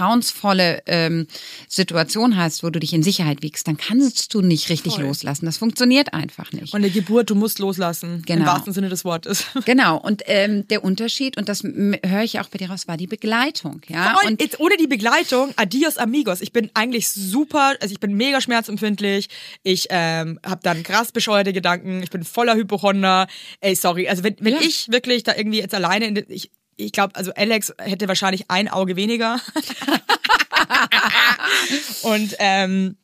[0.03, 1.27] vertrauensvolle ähm,
[1.67, 5.03] Situation hast, wo du dich in Sicherheit wiegst, dann kannst du nicht richtig Voll.
[5.05, 5.45] loslassen.
[5.45, 6.73] Das funktioniert einfach nicht.
[6.73, 8.15] und eine Geburt, du musst loslassen.
[8.15, 8.45] Im Genau.
[8.45, 9.45] wahrsten Sinne des Wortes.
[9.65, 9.97] Genau.
[9.97, 13.58] Und ähm, der Unterschied, und das höre ich auch bei dir raus, war die Begleitung.
[13.87, 14.15] Ja.
[14.15, 16.41] Voll, Und jetzt ohne die Begleitung, adios amigos.
[16.41, 19.29] Ich bin eigentlich super, also ich bin mega schmerzempfindlich.
[19.63, 22.01] Ich ähm, habe dann krass bescheuerte Gedanken.
[22.03, 23.27] Ich bin voller Hypochonder.
[23.61, 24.07] Ey, sorry.
[24.07, 24.61] Also wenn, wenn Ja.
[24.61, 28.67] ich wirklich da irgendwie jetzt alleine in ich, ich glaube, also Alex hätte wahrscheinlich ein
[28.69, 29.39] Auge weniger.
[32.03, 32.95] Und ähm,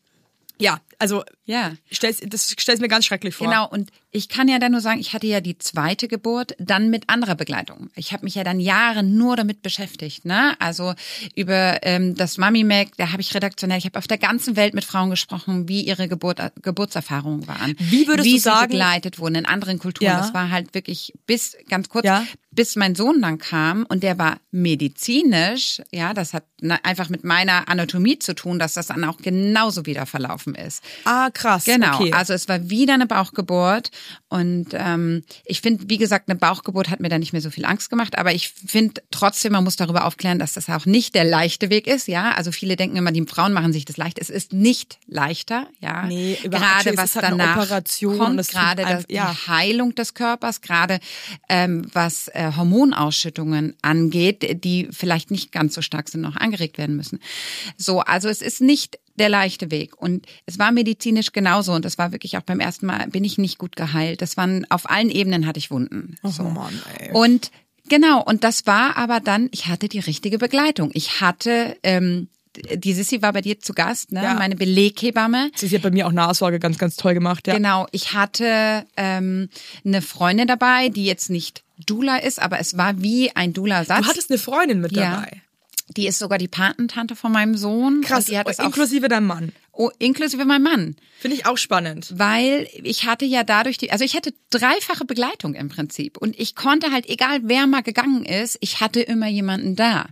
[0.59, 1.73] ja, also ja.
[1.91, 3.47] stell's, das stell's mir ganz schrecklich vor.
[3.47, 6.89] Genau, und ich kann ja dann nur sagen, ich hatte ja die zweite Geburt dann
[6.89, 7.89] mit anderer Begleitung.
[7.95, 10.55] Ich habe mich ja dann Jahre nur damit beschäftigt, ne?
[10.59, 10.93] Also
[11.35, 14.73] über ähm, das Mami Mac, da habe ich redaktionell, ich habe auf der ganzen Welt
[14.73, 17.75] mit Frauen gesprochen, wie ihre Geburt, Geburtserfahrungen waren.
[17.77, 20.07] Wie würdest wie du sie sagen- begleitet wurden in anderen Kulturen.
[20.11, 20.19] Ja.
[20.19, 22.25] Das war halt wirklich bis ganz kurz, Ja.
[22.51, 26.45] bis mein Sohn dann kam und der war medizinisch, ja, das hat
[26.83, 30.81] einfach mit meiner Anatomie zu tun, dass das dann auch genauso wieder verlaufen ist.
[31.03, 31.65] Ah, krass.
[31.65, 32.13] Genau, Okay.
[32.13, 33.91] also es war wieder eine Bauchgeburt
[34.29, 37.65] und ähm, ich finde, wie gesagt, eine Bauchgeburt hat mir da nicht mehr so viel
[37.65, 41.23] Angst gemacht, aber ich finde trotzdem, man muss darüber aufklären, dass das auch nicht der
[41.23, 42.31] leichte Weg ist, ja.
[42.31, 44.19] Also viele denken immer, die Frauen machen sich das leicht.
[44.19, 46.05] Es ist nicht leichter, ja.
[46.05, 49.47] Nee, gerade was halt danach Operation kommt, gerade das, die ja.
[49.47, 50.99] Heilung des Körpers, gerade
[51.49, 56.95] ähm, was äh, Hormonausschüttungen angeht, die vielleicht nicht ganz so stark sind, noch angeregt werden
[56.95, 57.19] müssen.
[57.77, 59.99] So, also es ist nicht der leichte Weg.
[60.01, 61.73] Und es war medizinisch genauso.
[61.73, 64.21] Und das war wirklich auch beim ersten Mal, bin ich nicht gut geheilt.
[64.21, 66.15] Das waren, auf allen Ebenen hatte ich Wunden.
[66.23, 66.43] Oh so.
[66.43, 67.11] Mann, ey.
[67.13, 67.51] Und
[67.87, 70.91] genau, und das war aber dann, ich hatte die richtige Begleitung.
[70.93, 72.27] Ich hatte, ähm,
[72.75, 74.23] die Sissi war bei dir zu Gast, ne?
[74.23, 74.33] Ja.
[74.35, 75.51] meine Beleghebamme.
[75.55, 77.47] Sie hat bei mir auch Nachsorge ganz, ganz toll gemacht.
[77.47, 77.55] Ja.
[77.55, 79.49] Genau, ich hatte ähm,
[79.83, 84.03] eine Freundin dabei, die jetzt nicht Dula ist, aber es war wie ein Dula-Satz.
[84.03, 85.11] Du hattest eine Freundin mit ja.
[85.11, 85.41] dabei.
[85.89, 88.01] Die ist sogar die Patentante von meinem Sohn.
[88.01, 89.51] Krass, die hat auch, inklusive deinem Mann.
[89.71, 90.95] oh, inklusive meinem Mann.
[91.19, 92.11] Finde ich auch spannend.
[92.15, 96.17] Weil ich hatte ja dadurch die, also ich hatte dreifache Begleitung im Prinzip.
[96.17, 100.07] Und ich konnte halt, egal wer mal gegangen ist, ich hatte immer jemanden da.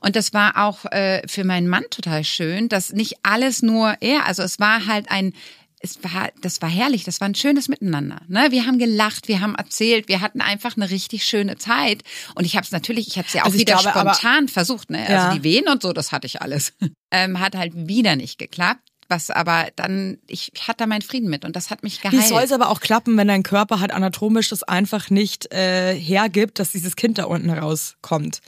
[0.00, 4.26] Und das war auch äh, für meinen Mann total schön, dass nicht alles nur er,
[4.26, 5.34] also es war halt ein,
[5.82, 8.20] es war, das war herrlich, das war ein schönes Miteinander.
[8.28, 8.48] Ne?
[8.50, 12.02] Wir haben gelacht, wir haben erzählt, wir hatten einfach eine richtig schöne Zeit.
[12.34, 14.48] Und ich habe es natürlich, ich habe es ja auch Also wieder glaube, aber- spontan
[14.48, 14.90] versucht.
[14.90, 15.02] Ne?
[15.08, 15.24] Ja.
[15.28, 16.74] Also die Wehen und so, das hatte ich alles.
[17.10, 18.82] ähm, hat halt wieder nicht geklappt.
[19.08, 22.28] Was aber dann, ich hatte da meinen Frieden mit und das hat mich Wie geheilt.
[22.28, 26.60] soll es aber auch klappen, wenn dein Körper halt anatomisch das einfach nicht äh, hergibt,
[26.60, 28.40] dass dieses Kind da unten rauskommt?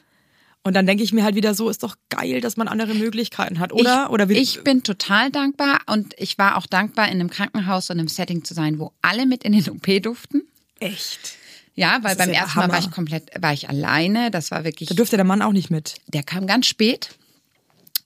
[0.64, 3.58] Und dann denke ich mir halt wieder so, ist doch geil, dass man andere Möglichkeiten
[3.58, 4.04] hat, oder?
[4.06, 7.90] Ich, oder wie, ich bin total dankbar und ich war auch dankbar, in einem Krankenhaus
[7.90, 10.42] und einem Setting zu sein, wo alle mit in den OP durften.
[10.78, 11.36] echt.
[11.74, 12.86] Ja, weil beim ersten Mal war Hammer.
[12.86, 14.30] ich komplett, war ich alleine.
[14.30, 15.94] Das war wirklich, Da dürfte der Mann auch nicht mit.
[16.08, 17.16] der kam ganz spät.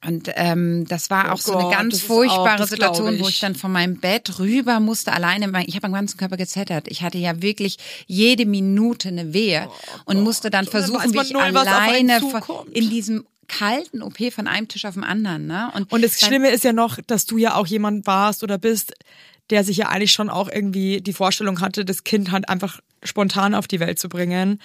[0.04, 3.18] Und ähm, das war Oh auch so eine Gott, ganz das furchtbare auch- das Situation,
[3.18, 3.35] wo ich.
[3.37, 5.50] ich dann von meinem Bett rüber musste, alleine.
[5.66, 6.87] Ich habe am ganzen Körper gezettert.
[6.88, 9.68] Ich hatte ja wirklich jede Minute eine Wehe
[10.04, 12.20] und musste dann Oh versuchen, weiß wie man ich null, alleine
[12.72, 15.46] in diesem kalten OP von einem Tisch auf den anderen.
[15.46, 15.70] Ne?
[15.88, 18.92] Und das dann- Schlimme ist ja noch, dass du ja auch jemand warst oder bist,
[19.50, 23.55] der sich ja eigentlich schon auch irgendwie die Vorstellung hatte, das Kind halt einfach spontan
[23.55, 24.61] auf die Welt zu bringen.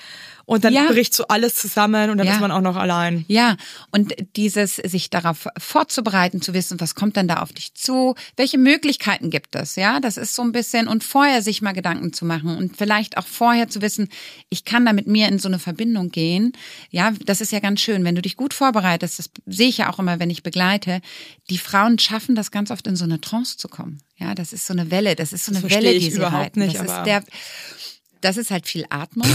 [0.46, 0.88] Und dann Ja.
[0.88, 2.34] bricht so alles zusammen und dann Ja.
[2.34, 3.24] ist man auch noch allein.
[3.28, 3.56] Ja,
[3.92, 8.58] und dieses sich darauf vorzubereiten, zu wissen, was kommt denn da auf dich zu, welche
[8.58, 12.26] Möglichkeiten gibt es, ja, das ist so ein bisschen und vorher sich mal Gedanken zu
[12.26, 14.10] machen und vielleicht auch vorher zu wissen,
[14.50, 16.52] ich kann da mit mir in so eine Verbindung gehen,
[16.90, 19.90] ja, das ist ja ganz schön, wenn du dich gut vorbereitest, das sehe ich ja
[19.90, 21.02] auch immer, wenn ich begleite,
[21.50, 24.68] die Frauen schaffen das ganz oft in so eine Trance zu kommen, ja, das ist
[24.68, 26.60] so eine Welle, das ist so eine Das Welle, die sie überhaupt halten.
[26.60, 27.24] nicht, das ist der,
[28.22, 29.28] das ist halt viel Atmung.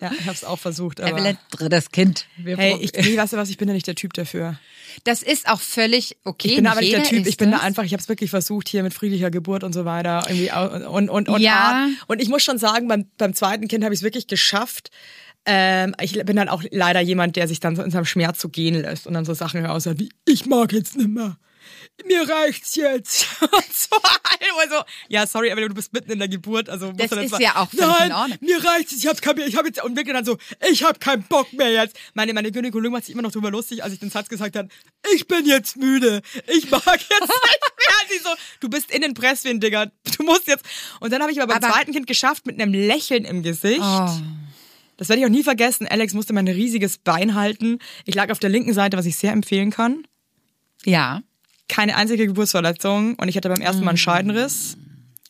[0.00, 2.26] Ja, ich hab's auch versucht, aber Evelyn, drittes Kind.
[2.38, 4.58] Wir hey, ich, nee, weißt du was, ich bin ja nicht der Typ dafür.
[5.04, 6.48] Das ist auch völlig okay.
[6.48, 7.66] Ich bin aber nicht der Typ, ich bin da das.
[7.66, 10.50] einfach, ich habe es wirklich versucht hier mit friedlicher Geburt und so weiter irgendwie
[10.88, 11.88] und und und Ja.
[12.06, 14.90] Und ich muss schon sagen, beim beim zweiten Kind habe ich es wirklich geschafft.
[15.44, 18.48] Ähm, ich bin dann auch leider jemand, der sich dann so in seinem Schmerz so
[18.48, 21.36] gehen lässt und dann so Sachen raus wie ich mag jetzt nimmer.
[22.06, 23.26] Mir reicht's jetzt.
[23.40, 23.96] Und so,
[24.60, 27.56] also, ja, sorry, aber du bist mitten in der Geburt, also Das ist zwar- ja
[27.56, 28.38] auch Nein, in Ordnung.
[28.40, 30.36] mir reicht's jetzt, ich hab, kein, ich hab jetzt und wirklich dann so,
[30.70, 31.96] ich hab keinen Bock mehr jetzt.
[32.14, 34.68] Meine meine Gynäkologin macht sich immer noch drüber lustig, als ich den Satz gesagt habe,
[35.14, 37.96] ich bin jetzt müde, ich mag jetzt nicht mehr.
[38.08, 38.30] Sie so,
[38.60, 40.64] du bist in den Presswehen, Digga, du musst jetzt.
[41.00, 43.80] Und dann habe ich aber beim Aber- zweiten Kind geschafft mit einem Lächeln im Gesicht.
[43.82, 44.08] Oh.
[44.96, 45.86] Das werde ich auch nie vergessen.
[45.86, 47.78] Alex musste mein riesiges Bein halten.
[48.04, 50.06] Ich lag auf der linken Seite, was ich sehr empfehlen kann.
[50.84, 51.22] Ja.
[51.70, 54.76] Keine einzige Geburtsverletzung und ich hatte beim ersten Mal einen Scheidenriss.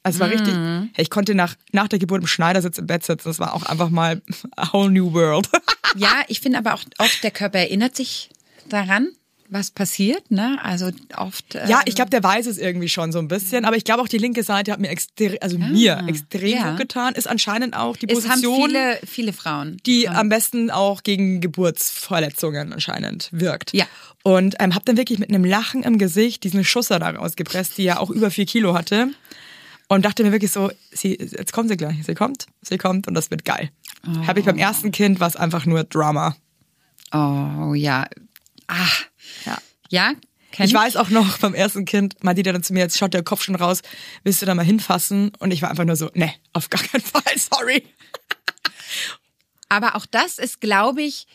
[0.03, 0.55] Also es war richtig.
[0.95, 3.29] Hey, ich konnte nach, nach der Geburt im Schneidersitz im Bett sitzen.
[3.29, 4.23] Das war auch einfach mal
[4.57, 5.49] a whole new world.
[5.97, 8.31] Ja, ich finde aber auch oft, der Körper erinnert sich
[8.69, 9.09] daran,
[9.51, 10.59] was passiert, ne?
[10.63, 11.55] Also oft.
[11.55, 14.03] Ja, ähm, ich glaube, der weiß es irgendwie schon so ein bisschen, aber ich glaube
[14.03, 16.71] auch die linke Seite hat mir extrem, also mir extrem ja.
[16.71, 17.15] gut getan.
[17.15, 19.79] Ist anscheinend auch die es haben Position, viele, viele Frauen.
[19.87, 23.73] die am besten auch gegen Geburtsverletzungen anscheinend wirkt.
[23.73, 23.87] Ja.
[24.23, 27.85] Und ähm, habe dann wirklich mit einem Lachen im Gesicht diesen Schusser da rausgepresst, die
[27.85, 29.09] ja auch über vier Kilo hatte.
[29.89, 33.15] Und dachte mir wirklich so, sie, jetzt kommt sie gleich, sie kommt, sie kommt und
[33.15, 33.71] das wird geil.
[34.27, 36.37] Habe ich beim ersten Kind was einfach nur Drama.
[37.13, 38.07] Oh ja.
[38.69, 39.10] Ach.
[39.45, 39.59] Ja.
[39.89, 40.13] Ja,
[40.53, 43.15] Kenn Ich weiß auch noch, beim ersten Kind meinte die dann zu mir, jetzt schaut
[43.15, 43.83] der Kopf schon raus,
[44.25, 45.33] willst du da mal hinfassen?
[45.39, 47.85] Und ich war einfach nur so, ne, auf gar keinen Fall, sorry.
[49.69, 51.29] Aber auch das ist, glaube ich,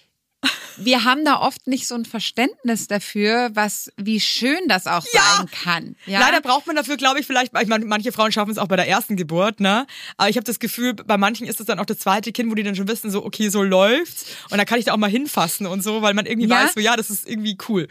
[0.78, 5.22] wir haben da oft nicht so ein Verständnis dafür, was, wie schön das auch Ja.
[5.38, 5.96] sein kann.
[6.06, 6.20] Ja?
[6.20, 8.76] Leider braucht man dafür, glaube ich, vielleicht, ich meine, manche Frauen schaffen es auch bei
[8.76, 9.86] der ersten Geburt, ne?
[10.18, 12.56] Aber ich habe das Gefühl, bei manchen ist es dann auch das zweite Kind, wo
[12.56, 14.26] die dann schon wissen, so, okay, so läuft's.
[14.50, 16.64] Und da kann ich da auch mal hinfassen und so, weil man irgendwie Ja.
[16.64, 17.88] weiß, so, ja, das ist irgendwie cool.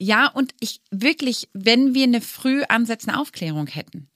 [0.00, 4.08] Ja, und ich wirklich, wenn wir eine früh ansetzende Aufklärung hätten,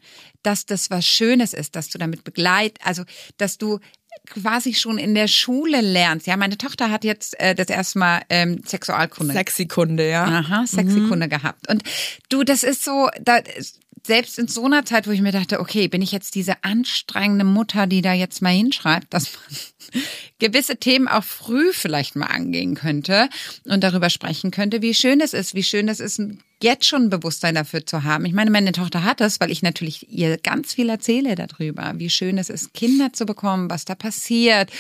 [0.45, 3.03] dass das was Schönes ist, dass du damit begleit, also
[3.37, 3.81] dass du
[4.27, 6.27] quasi schon in der Schule lernst.
[6.27, 9.33] Ja, meine Tochter hat jetzt äh, das erste Mal ähm, Sexualkunde.
[9.33, 10.25] Sexy-Kunde, ja.
[10.25, 11.69] Aha, Sexykunde gehabt.
[11.69, 11.83] Und
[12.29, 13.41] du, das ist so, da,
[14.07, 17.45] selbst in so einer Zeit, wo ich mir dachte, okay, bin ich jetzt diese anstrengende
[17.45, 19.43] Mutter, die da jetzt mal hinschreibt, dass man
[20.39, 23.29] gewisse Themen auch früh vielleicht mal angehen könnte
[23.65, 26.21] und darüber sprechen könnte, wie schön es ist, wie schön es ist,
[26.63, 28.25] jetzt schon ein Bewusstsein dafür zu haben.
[28.25, 32.11] Ich meine, meine Tochter hat es, weil ich natürlich ihr ganz viel erzähle darüber, wie
[32.11, 34.71] schön es ist, Kinder zu bekommen, was da passiert,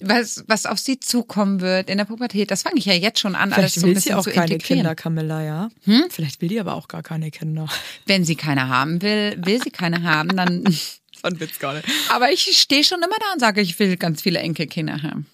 [0.00, 2.50] was, was auf sie zukommen wird in der Pubertät.
[2.50, 4.24] Das fange ich ja jetzt schon an, alles Vielleicht so ein will bisschen sie auch
[4.24, 4.82] zu keine integrieren.
[4.82, 5.70] Kinder, Camilla, ja?
[6.10, 7.66] Vielleicht will die aber auch gar keine Kinder.
[8.06, 10.64] Wenn sie keine haben will, will sie keine haben, dann.
[11.22, 11.86] Ein Witz gar nicht.
[12.10, 15.26] Aber ich stehe schon immer da und sage, ich will ganz viele Enkelkinder haben.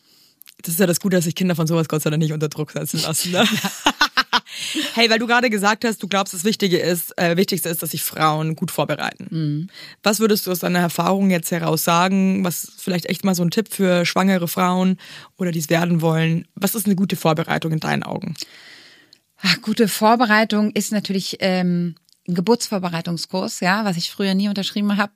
[0.63, 2.49] Das ist ja das Gute, dass sich Kinder von sowas Gott sei Dank nicht unter
[2.49, 3.33] Druck setzen lassen.
[3.33, 3.47] Ne?
[4.95, 7.91] hey, weil du gerade gesagt hast, du glaubst, das Wichtige ist, äh, Wichtigste ist, dass
[7.91, 9.69] sich Frauen gut vorbereiten.
[10.03, 12.45] Was würdest du aus deiner Erfahrung jetzt heraus sagen?
[12.45, 14.99] Was vielleicht echt mal so ein Tipp für schwangere Frauen
[15.37, 16.49] oder die es werden wollen?
[16.55, 18.35] Was ist eine gute Vorbereitung in deinen Augen?
[19.43, 21.97] Ach, gute Vorbereitung ist natürlich ähm,
[22.27, 25.13] ein Geburtsvorbereitungskurs, ja, was ich früher nie unterschrieben habe.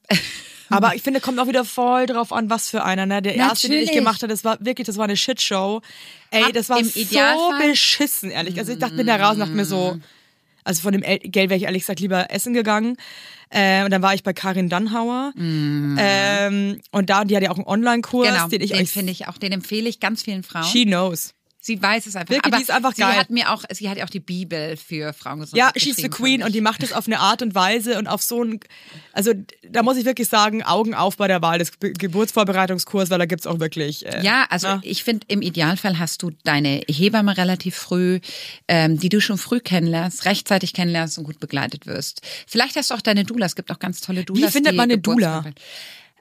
[0.71, 3.05] Aber ich finde, kommt auch wieder voll drauf an, was für einer.
[3.07, 3.21] Ne?
[3.23, 5.83] Der erste, den ich gemacht habe, das war wirklich, das war eine Shitshow.
[6.31, 8.59] Ey, das war so Idealfall- beschissen, ehrlich.
[8.59, 9.99] Also ich dachte mir da raus und dachte mir so,
[10.65, 12.97] also von dem El Geld wäre ich ehrlich gesagt lieber essen gegangen.
[13.53, 15.33] Äh, und dann war ich bei Karin Dannhauer.
[15.99, 19.27] Ähm, und da, die hat ja auch einen Online-Kurs, genau, den ich den finde ich
[19.27, 20.65] auch, den empfehle ich ganz vielen Frauen.
[20.65, 21.35] She knows.
[21.61, 22.31] Sie weiß es einfach.
[22.35, 23.17] Wirklich, aber die ist einfach sie geil.
[23.17, 26.43] hat mir auch, sie hat ja auch die Bibel für Frauengesundheit Ja, she's the Queen
[26.43, 28.61] und die macht es auf eine Art und Weise und auf so ein,
[29.13, 29.33] also
[29.69, 33.27] da muss ich wirklich sagen, Augen auf bei der Wahl des Ge- Geburtsvorbereitungskurs, weil da
[33.27, 34.07] gibt's auch wirklich.
[34.07, 34.81] Äh, Ja, also na?
[34.83, 38.21] ich finde, im Idealfall hast du deine Hebamme relativ früh,
[38.69, 42.23] ähm, die du schon früh kennenlernst, rechtzeitig kennenlernst und gut begleitet wirst.
[42.47, 43.47] Vielleicht hast du auch deine Doula.
[43.47, 44.53] Es gibt auch ganz tolle Doulas.
[44.53, 45.45] findet die man eine Doula?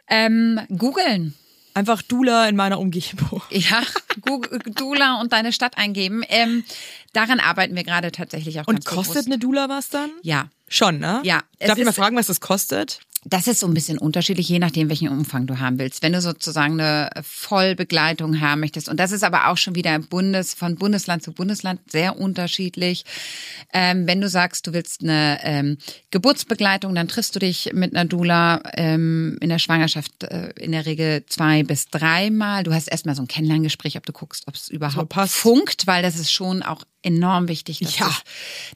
[0.10, 1.36] Ähm, googeln.
[1.80, 3.42] Einfach Dula in meiner Umgebung.
[3.52, 3.82] Ja,
[4.22, 6.24] Google, Doula und deine Stadt eingeben.
[6.28, 6.65] Ähm,
[7.13, 9.28] daran arbeiten wir gerade tatsächlich auch Und kostet bewusst.
[9.28, 10.12] eine Dula was dann?
[10.22, 11.22] Ja, Schon, ne?
[11.24, 13.00] Ja, Darf ich mal fragen, was das kostet?
[13.25, 16.01] Das ist so ein bisschen unterschiedlich, je nachdem, welchen Umfang du haben willst.
[16.01, 20.53] Wenn du sozusagen eine Vollbegleitung haben möchtest, und das ist aber auch schon wieder Bundes,
[20.53, 23.03] von Bundesland zu Bundesland sehr unterschiedlich.
[23.73, 25.77] Ähm, wenn du sagst, du willst eine ähm,
[26.12, 30.86] Geburtsbegleitung, dann triffst du dich mit einer Doula ähm, in der Schwangerschaft äh, in der
[30.86, 32.63] Regel zwei bis dreimal.
[32.63, 35.36] Du hast erstmal so ein Kennenlerngespräch, ob du guckst, ob es überhaupt passt.
[35.36, 38.07] funkt, weil das ist schon auch enorm wichtig, dass, Ja.
[38.07, 38.13] du,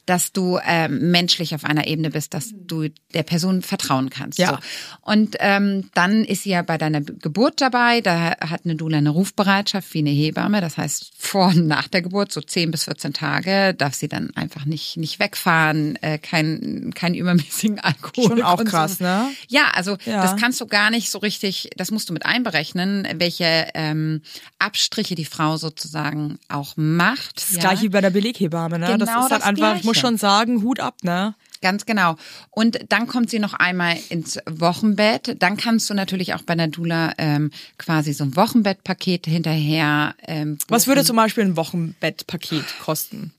[0.06, 4.40] dass du ähm, menschlich auf einer Ebene bist, dass du der Person vertrauen kannst.
[4.40, 4.50] Ja.
[4.52, 4.58] So.
[5.02, 8.02] Und ähm, dann ist sie ja bei deiner Geburt dabei.
[8.02, 10.62] Da hat eine Doula eine Rufbereitschaft wie eine Hebamme.
[10.62, 14.32] Das heißt, vor und nach der Geburt, so 10 bis 14 Tage, darf sie dann
[14.36, 18.30] einfach nicht, nicht wegfahren, äh, kein, kein übermäßigen Alkohol.
[18.30, 19.28] Schon auch krass, ne?
[19.50, 20.22] Ja, also Ja.
[20.24, 24.22] das kannst du gar nicht so richtig, das musst du mit einberechnen, welche ähm,
[24.60, 27.42] Abstriche die Frau sozusagen auch macht.
[27.52, 28.98] Das gleiche wie bei der Beleghebamme, ne?
[28.98, 30.08] das Genau ist halt das einfach, ich muss Gleiche.
[30.08, 31.36] schon sagen, Hut ab, ne?
[31.62, 32.16] Ganz genau.
[32.50, 35.38] Und dann kommt sie noch einmal ins Wochenbett.
[35.42, 40.14] Dann kannst du natürlich auch bei einer Doula ähm, quasi so ein Wochenbettpaket hinterher.
[40.28, 43.34] Ähm, Was würde zum Beispiel ein Wochenbettpaket kosten?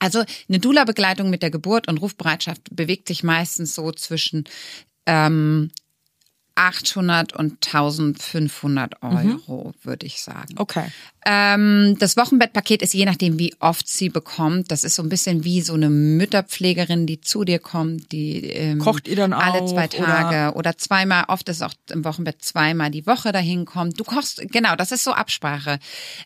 [0.00, 4.44] Also eine Doula-Begleitung mit der Geburt und Rufbereitschaft bewegt sich meistens so zwischen
[5.06, 5.70] ähm,
[6.56, 10.54] 800 und 1500 Euro, würde ich sagen.
[10.56, 10.86] Okay.
[11.30, 14.70] Ähm, das Wochenbettpaket ist je nachdem, wie oft sie bekommt.
[14.70, 18.78] Das ist so ein bisschen wie so eine Mütterpflegerin, die zu dir kommt, die ähm,
[18.78, 21.24] Kocht ihr dann alle auch, zwei Tage oder, zweimal.
[21.28, 24.00] Oft ist auch im Wochenbett zweimal die Woche dahin kommt.
[24.00, 25.78] Du kochst, genau, das ist so Absprache.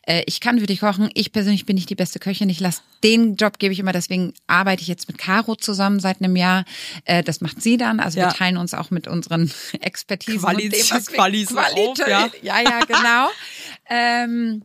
[0.07, 1.11] Äh, ich kann für dich kochen.
[1.15, 2.49] Ich persönlich bin nicht die beste Köchin.
[2.49, 3.91] Ich lasse den Job gebe ich immer.
[3.93, 6.65] Deswegen arbeite ich jetzt mit Caro zusammen seit einem Jahr.
[7.07, 7.99] Äh, das macht sie dann.
[7.99, 8.27] Also Ja.
[8.29, 12.31] wir teilen uns auch mit unseren Expertisen Qualis- und dem, was auf, Qualität- ja.
[12.43, 13.29] ja, ja, genau.
[13.91, 14.63] ähm,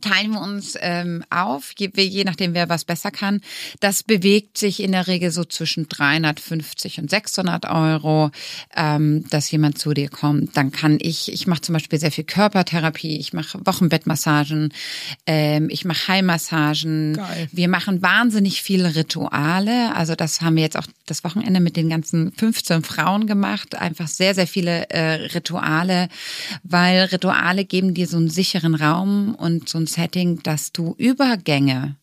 [0.00, 3.40] teilen wir uns ähm, auf, je, je nachdem, wer was besser kann.
[3.80, 8.30] Das bewegt sich in der Regel so zwischen 350 und 600 Euro,
[8.74, 10.56] ähm, dass jemand zu dir kommt.
[10.56, 14.72] Dann kann ich, ich mache zum Beispiel sehr viel Körpertherapie, ich mache Wochenbettmassagen,
[15.26, 17.14] ähm, ich mache Heilmassagen.
[17.14, 17.48] Geil.
[17.52, 19.94] Wir machen wahnsinnig viele Rituale.
[19.94, 23.74] Also das haben wir jetzt auch das Wochenende mit den ganzen 15 Frauen gemacht.
[23.74, 26.08] Einfach sehr, sehr viele äh, Rituale,
[26.62, 31.96] weil Rituale geben dir so einen sicheren Raum und so ein Setting, dass du Übergänge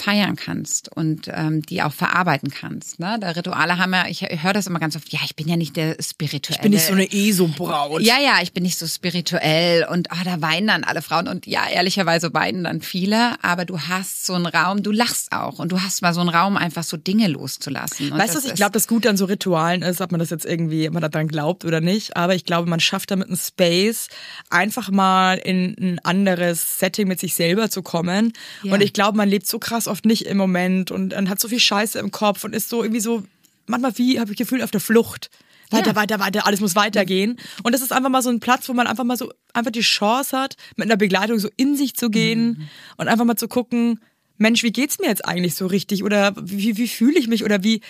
[0.00, 2.98] feiern kannst und ähm, die auch verarbeiten kannst.
[2.98, 3.18] Ne?
[3.20, 5.76] Da Rituale haben ja, ich höre das immer ganz oft, ja, ich bin ja nicht
[5.76, 6.56] der spirituelle.
[6.56, 8.02] Ich bin nicht so eine ESO-Braut.
[8.02, 11.46] Ja, ja, ich bin nicht so spirituell und ah, da weinen dann alle Frauen und
[11.46, 15.72] ja, ehrlicherweise weinen dann viele, aber du hast so einen Raum, du lachst auch und
[15.72, 18.12] du hast mal so einen Raum, einfach so Dinge loszulassen.
[18.12, 20.46] Und Weißt du, ich glaube, das Gute an so Ritualen ist, ob man das jetzt
[20.46, 24.08] irgendwie, ob man daran glaubt oder nicht, aber ich glaube, man schafft damit einen Space,
[24.48, 28.32] einfach mal in ein anderes Setting mit sich selber zu kommen.
[28.62, 28.74] Ja.
[28.74, 31.48] Und ich glaube, man lebt so krass oft nicht im Moment und, und hat so
[31.48, 33.22] viel Scheiße im Kopf und ist so irgendwie so,
[33.66, 35.30] manchmal wie, habe ich Gefühl, auf der Flucht.
[35.72, 35.96] Weiter, Ja.
[35.96, 37.36] weiter, weiter, alles muss weitergehen.
[37.62, 39.82] Und das ist einfach mal so ein Platz, wo man einfach mal so, einfach die
[39.82, 42.68] Chance hat, mit einer Begleitung so in sich zu gehen Mhm.
[42.96, 44.00] und einfach mal zu gucken,
[44.36, 46.02] Mensch, wie geht's mir jetzt eigentlich so richtig?
[46.02, 47.44] Oder wie, wie fühle ich mich?
[47.44, 47.82] Oder wie,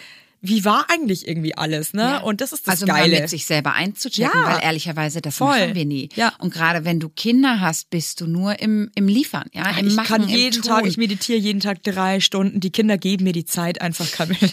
[0.42, 2.02] wie war eigentlich irgendwie alles, ne?
[2.02, 2.18] Ja.
[2.18, 3.20] Und das ist das also Geile.
[3.20, 4.46] mit sich selber einzuchecken, Ja.
[4.46, 5.58] weil ehrlicherweise das Voll.
[5.58, 6.08] machen wir nie.
[6.14, 6.32] Ja.
[6.38, 9.94] Und gerade wenn du Kinder hast, bist du nur im, im Liefern, ja, im ich
[9.94, 10.70] Machen, kann im jeden Tun.
[10.70, 12.60] Tag, ich meditiere jeden Tag drei Stunden.
[12.60, 14.38] Die Kinder geben mir die Zeit einfach, Camilla.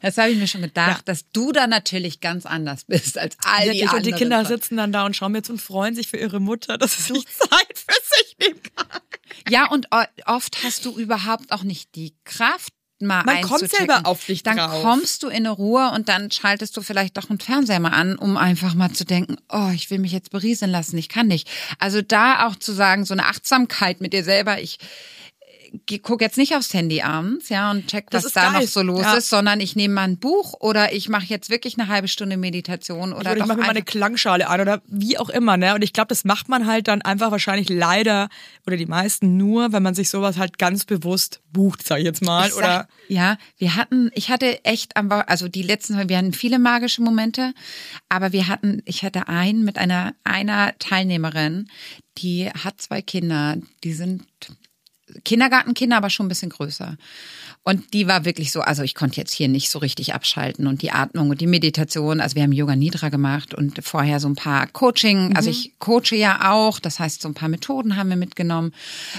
[0.00, 3.62] Das habe ich mir schon gedacht, dass du da natürlich ganz anders bist als all
[3.62, 4.18] die Wirklich, und die anderen.
[4.18, 6.96] Kinder sitzen dann da und schauen mir zu und freuen sich für ihre Mutter, dass
[6.96, 9.00] sie sich Zeit für sich nehmen kann.
[9.50, 9.88] Ja, und
[10.26, 14.56] oft hast du überhaupt auch nicht die Kraft, mal Man kommt selber auf dich Dann
[14.56, 14.82] drauf.
[14.82, 18.16] kommst du in eine Ruhe und dann schaltest du vielleicht doch einen Fernseher mal an,
[18.16, 21.48] um einfach mal zu denken, oh, ich will mich jetzt berieseln lassen, ich kann nicht.
[21.78, 24.78] Also da auch zu sagen, so eine Achtsamkeit mit dir selber, ich
[26.02, 28.62] guck jetzt nicht aufs Handy abends, ja, und check, was da geil.
[28.62, 29.14] noch so los Ja.
[29.14, 32.36] ist, sondern ich nehme mal ein Buch oder ich mache jetzt wirklich eine halbe Stunde
[32.36, 35.74] Meditation oder, Oder ich mache mir mal eine Klangschale an oder wie auch immer, ne?
[35.74, 38.28] Und ich glaube, das macht man halt dann einfach wahrscheinlich leider
[38.66, 42.22] oder die meisten nur, wenn man sich sowas halt ganz bewusst bucht, sag ich jetzt
[42.22, 42.48] mal.
[42.48, 46.32] Ich oder sag, ja, wir hatten, ich hatte echt am, also die letzten, wir hatten
[46.32, 47.52] viele magische Momente,
[48.08, 51.68] aber wir hatten, ich hatte einen mit einer, einer Teilnehmerin,
[52.18, 54.24] die hat zwei Kinder, die sind
[55.24, 56.96] Kindergartenkinder, aber schon ein bisschen größer.
[57.64, 60.80] Und die war wirklich so, also ich konnte jetzt hier nicht so richtig abschalten und
[60.82, 64.36] die Atmung und die Meditation, also wir haben Yoga Nidra gemacht und vorher so ein
[64.36, 68.16] paar Coaching, also ich coache ja auch, das heißt so ein paar Methoden haben wir
[68.16, 68.72] mitgenommen.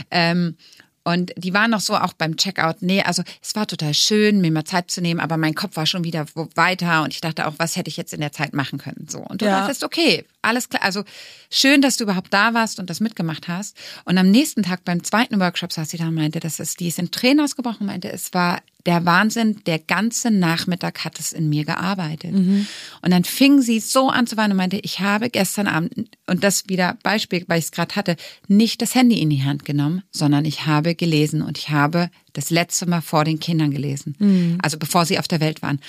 [0.09, 0.55] Ähm,
[1.03, 4.51] und die waren noch so auch beim Checkout, nee, also es war total schön, mir
[4.51, 6.25] mal Zeit zu nehmen, aber mein Kopf war schon wieder
[6.55, 9.07] weiter und ich dachte auch, was hätte ich jetzt in der Zeit machen können?
[9.09, 9.19] So.
[9.19, 9.59] Und du Ja.
[9.59, 10.83] dachtest, okay, alles klar.
[10.83, 11.03] Also
[11.49, 13.75] schön, dass du überhaupt da warst und das mitgemacht hast.
[14.05, 16.87] Und am nächsten Tag beim zweiten Workshop saß sie da und meinte, das ist, die
[16.87, 21.49] ist in Tränen ausgebrochen meinte, es war der Wahnsinn, der ganze Nachmittag hat es in
[21.49, 22.33] mir gearbeitet.
[23.01, 26.43] Und dann fing sie so an zu weinen und meinte, ich habe gestern Abend, und
[26.43, 28.15] das wieder Beispiel, weil ich es gerade hatte,
[28.47, 32.51] nicht das Handy in die Hand genommen, sondern ich habe gelesen und ich habe das
[32.51, 34.15] letzte Mal vor den Kindern gelesen.
[34.61, 35.81] Also bevor sie auf der Welt waren.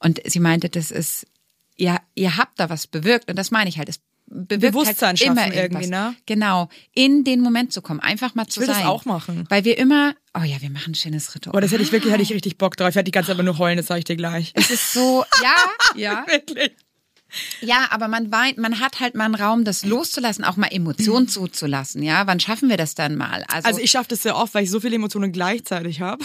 [0.00, 1.26] Und sie meinte, das ist,
[1.76, 3.88] ja, ihr habt da was bewirkt und das meine ich halt.
[3.88, 6.16] Es bewirkt Bewusstsein halt schaffen immer irgendwie, ne?
[6.26, 8.86] Genau, in den Moment zu kommen, einfach mal zu will das sein.
[8.86, 9.44] auch machen.
[9.48, 11.52] Weil wir immer, oh ja, wir machen ein schönes Ritual.
[11.52, 12.90] Aber das hätte ich wirklich, hätte ich richtig Bock drauf.
[12.90, 14.52] Ich hätte die ganze Zeit aber nur heulen, das sage ich dir gleich.
[14.54, 15.54] Es ist so, ja,
[15.96, 16.72] ja, wirklich.
[17.60, 21.28] ja, aber man weint, man hat halt mal einen Raum, das loszulassen, auch mal Emotionen
[21.28, 22.26] zuzulassen, ja.
[22.26, 23.44] Wann schaffen wir das dann mal?
[23.48, 26.24] Also, Also ich schaffe das sehr oft, weil ich so viele Emotionen gleichzeitig habe.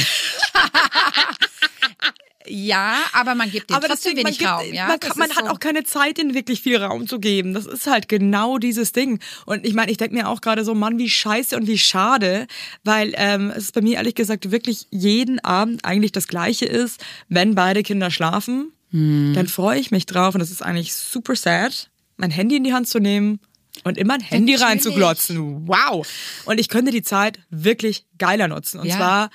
[2.48, 4.88] ja, aber man gibt dem trotzdem deswegen, wenig man, Raum, gibt, ja.
[4.88, 5.52] man, kann, man ist hat so.
[5.52, 7.54] auch keine Zeit, ihnen wirklich viel Raum zu geben.
[7.54, 9.20] Das ist halt genau dieses Ding.
[9.46, 12.48] Und ich meine, ich denke mir auch gerade so, Mann, wie scheiße und wie schade,
[12.84, 17.56] weil ähm, es bei mir ehrlich gesagt wirklich jeden Abend eigentlich das Gleiche ist, wenn
[17.56, 19.34] beide Kinder schlafen, Hm.
[19.34, 22.74] dann freue ich mich drauf und das ist eigentlich super sad, mein Handy in die
[22.74, 23.40] Hand zu nehmen
[23.84, 24.62] und immer ein Handy Natürlich.
[24.72, 25.68] reinzuglotzen.
[25.68, 26.08] Wow.
[26.46, 28.80] Und ich könnte die Zeit wirklich geiler nutzen.
[28.80, 28.96] Und Ja.
[28.98, 29.30] zwar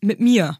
[0.00, 0.58] mit mir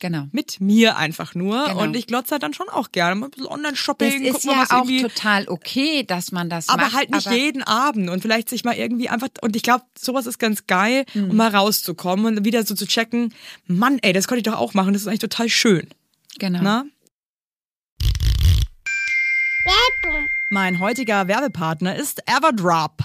[0.00, 0.26] Genau.
[0.32, 1.64] mit mir einfach nur.
[1.66, 1.82] Genau.
[1.82, 3.14] Und ich glotze halt dann schon auch gerne.
[3.14, 5.02] Mal ein bisschen Das Online-Shopping, ist guck mal, ja was auch irgendwie.
[5.02, 6.94] total okay, dass man das Aber macht.
[6.96, 10.26] halt nicht aber jeden Abend und vielleicht sich mal irgendwie einfach, und ich glaube, sowas
[10.26, 11.30] ist ganz geil, Mhm.
[11.30, 13.34] um mal rauszukommen und wieder so zu checken,
[13.66, 15.86] Mann, ey, das konnte ich doch auch machen, das ist eigentlich total schön.
[16.38, 16.60] Genau.
[16.62, 16.84] Na?
[20.50, 23.04] Mein heutiger Werbepartner ist Everdrop.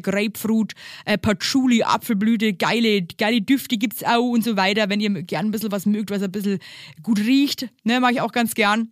[0.01, 0.73] Grapefruit,
[1.05, 4.89] äh, Patchouli, Apfelblüte, geile, geile Düfte gibt's auch und so weiter.
[4.89, 6.59] Wenn ihr gern ein bisschen was mögt, was ein bisschen
[7.03, 8.91] gut riecht, ne, mag ich auch ganz gern.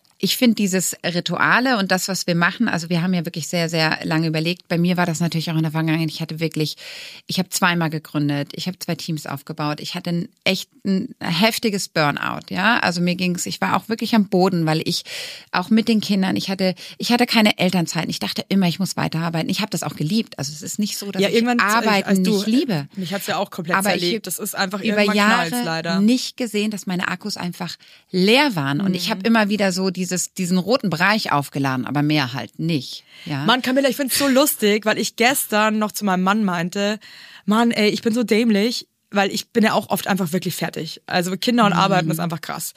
[0.23, 3.69] ich finde dieses Rituale und das, was wir machen, also wir haben ja wirklich sehr,
[3.69, 4.67] sehr lange überlegt.
[4.67, 6.09] Bei mir war das natürlich auch in der Vergangenheit.
[6.11, 6.77] Ich hatte wirklich,
[7.27, 11.89] ich habe zweimal gegründet, ich habe zwei Teams aufgebaut, ich hatte ein echt ein heftiges
[11.89, 12.79] Burnout, ja.
[12.79, 15.03] Also mir ging's, ich war auch wirklich am Boden, weil ich
[15.51, 18.09] auch mit den Kindern, ich hatte, ich hatte keine Elternzeit.
[18.09, 19.49] Ich dachte immer, ich muss weiterarbeiten.
[19.49, 20.37] Ich habe das auch geliebt.
[20.39, 22.87] Also es ist nicht so, dass Ja, ich äh, Arbeiten als du- nicht liebe.
[22.95, 24.27] Mich hat's ja auch komplett Aber ich zerlegt.
[24.27, 25.99] Das ist einfach über Jahre leider.
[25.99, 27.75] nicht gesehen, dass meine Akkus einfach
[28.11, 28.81] leer waren.
[28.81, 29.11] Und ich Mhm.
[29.11, 33.03] habe immer wieder so dieses, diesen roten Bereich aufgeladen, aber mehr halt nicht.
[33.25, 33.45] Ja.
[33.45, 36.99] Mann, Camilla, ich find's so lustig, weil ich gestern noch zu meinem Mann meinte,
[37.45, 41.01] Mann, ey, ich bin so dämlich, weil ich bin ja auch oft einfach wirklich fertig.
[41.05, 42.73] Also Kinder und Arbeiten ist einfach krass.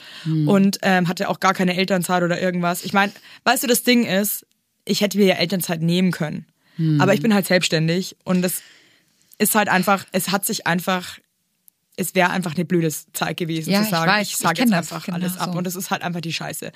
[0.49, 2.85] Und ähm, hatte auch gar keine Elternzeit oder irgendwas.
[2.85, 3.12] Ich meine,
[3.45, 4.47] weißt du, das Ding ist,
[4.85, 6.47] ich hätte mir ja Elternzeit nehmen können.
[7.01, 8.62] Aber ich bin halt selbstständig und das
[9.39, 11.18] ist halt einfach, es hat sich einfach,
[11.97, 14.61] es wäre einfach eine blöde Zeit gewesen Ja, zu ich sagen, weiß, ich ich sage
[14.61, 15.59] jetzt das, einfach genau alles ab so.
[15.59, 16.72] und das ist halt einfach die Scheiße.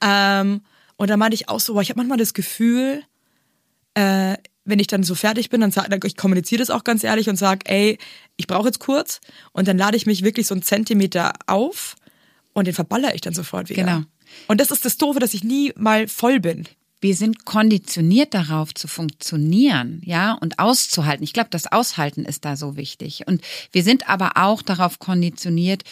[0.00, 0.62] Ähm,
[0.96, 3.02] und da meinte ich auch so, boah, ich habe manchmal das Gefühl,
[3.94, 7.28] äh, wenn ich dann so fertig bin, dann sag, ich kommuniziere das auch ganz ehrlich
[7.28, 7.98] und sage, ey,
[8.36, 9.20] ich brauche jetzt kurz
[9.52, 11.96] und dann lade ich mich wirklich so einen Zentimeter auf
[12.52, 13.82] und den verballer ich dann sofort wieder.
[13.82, 14.02] Genau.
[14.46, 16.68] Und das ist das Doofe, dass ich nie mal voll bin.
[17.02, 21.24] Wir sind konditioniert darauf zu funktionieren, ja, und auszuhalten.
[21.24, 23.26] Ich glaube, das Aushalten ist da so wichtig.
[23.26, 23.42] Und
[23.72, 25.82] wir sind aber auch darauf konditioniert,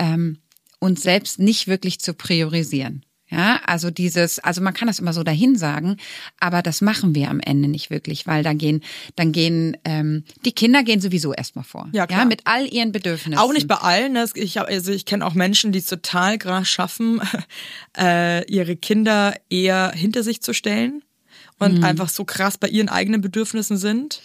[0.00, 0.38] ähm,
[0.80, 3.05] uns selbst nicht wirklich zu priorisieren.
[3.28, 5.96] Ja, also dieses, also man kann das immer so dahin sagen,
[6.38, 8.84] aber das machen wir am Ende nicht wirklich, weil dann gehen,
[9.16, 11.88] dann gehen, ähm, die Kinder gehen sowieso erstmal vor.
[11.92, 12.20] Ja, klar.
[12.20, 13.38] ja, mit all ihren Bedürfnissen.
[13.38, 14.12] Auch nicht bei allen.
[14.12, 14.26] Ne?
[14.34, 17.20] Ich, hab, also ich kenne auch Menschen, die es total krass schaffen,
[17.98, 21.02] äh, ihre Kinder eher hinter sich zu stellen
[21.58, 24.22] und einfach so krass bei ihren eigenen Bedürfnissen sind.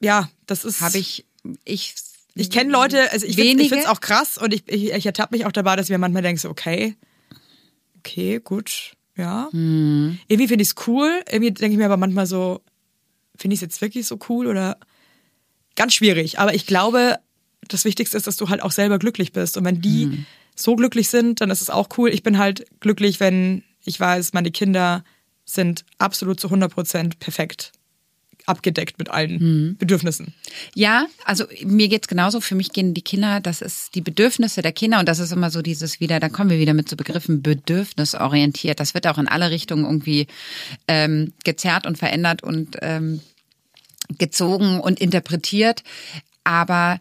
[0.00, 0.80] Ja, das ist.
[0.80, 1.26] Habe ich,
[1.64, 1.94] ich,
[2.38, 5.44] Ich kenne Leute, also ich finde es auch krass und ich, ich, ich ertappe mich
[5.44, 6.96] auch dabei, dass mir manchmal denke, so, okay,
[7.98, 9.48] okay, gut, ja.
[9.50, 10.18] Hm.
[10.28, 12.62] Irgendwie finde ich es cool, irgendwie denke ich mir aber manchmal so,
[13.36, 14.78] finde ich es jetzt wirklich so cool oder
[15.74, 16.38] ganz schwierig.
[16.38, 17.18] Aber ich glaube,
[17.66, 19.56] das Wichtigste ist, dass du halt auch selber glücklich bist.
[19.56, 20.26] Und wenn die Hm.
[20.54, 22.10] so glücklich sind, dann ist es auch cool.
[22.10, 25.02] Ich bin halt glücklich, wenn ich weiß, meine Kinder
[25.44, 27.72] sind absolut zu 100 Prozent perfekt
[28.48, 29.76] abgedeckt mit allen Hm.
[29.78, 30.34] Bedürfnissen.
[30.74, 32.40] Ja, also mir geht's genauso.
[32.40, 35.50] Für mich gehen die Kinder, das ist die Bedürfnisse der Kinder und das ist immer
[35.50, 38.80] so dieses wieder, da kommen wir wieder mit so Begriffen bedürfnisorientiert.
[38.80, 40.26] Das wird auch in alle Richtungen irgendwie
[40.86, 43.20] ähm, gezerrt und verändert und ähm,
[44.16, 45.82] gezogen und interpretiert.
[46.44, 47.00] Aber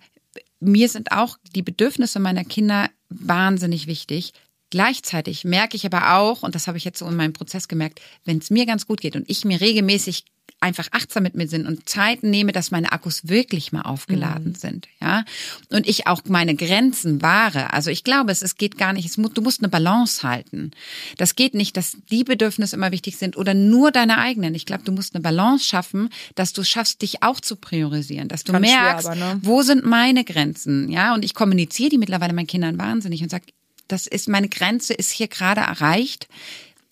[0.60, 4.34] mir sind auch die Bedürfnisse meiner Kinder wahnsinnig wichtig.
[4.70, 8.02] Gleichzeitig merke ich aber auch, und das habe ich jetzt so in meinem Prozess gemerkt,
[8.26, 10.26] wenn es mir ganz gut geht und ich mir regelmäßig
[10.60, 14.56] einfach achtsam mit mir sind und Zeit nehme, dass meine Akkus wirklich mal aufgeladen mhm.
[14.56, 15.24] sind, ja.
[15.70, 17.74] Und ich auch meine Grenzen wahre.
[17.74, 20.72] Also ich glaube, es, es geht gar nicht, es muss, du musst eine Balance halten.
[21.18, 24.56] Das geht nicht, dass die Bedürfnisse immer wichtig sind oder nur deine eigenen.
[24.56, 28.44] Ich glaube, du musst eine Balance schaffen, dass du schaffst, dich auch zu priorisieren, dass
[28.44, 29.40] du Ganz merkst, schwer, aber, ne?
[29.44, 31.14] wo sind meine Grenzen, ja.
[31.14, 33.46] Und ich kommuniziere die mittlerweile meinen Kindern wahnsinnig und sage,
[33.88, 36.28] das ist meine Grenze ist hier gerade erreicht.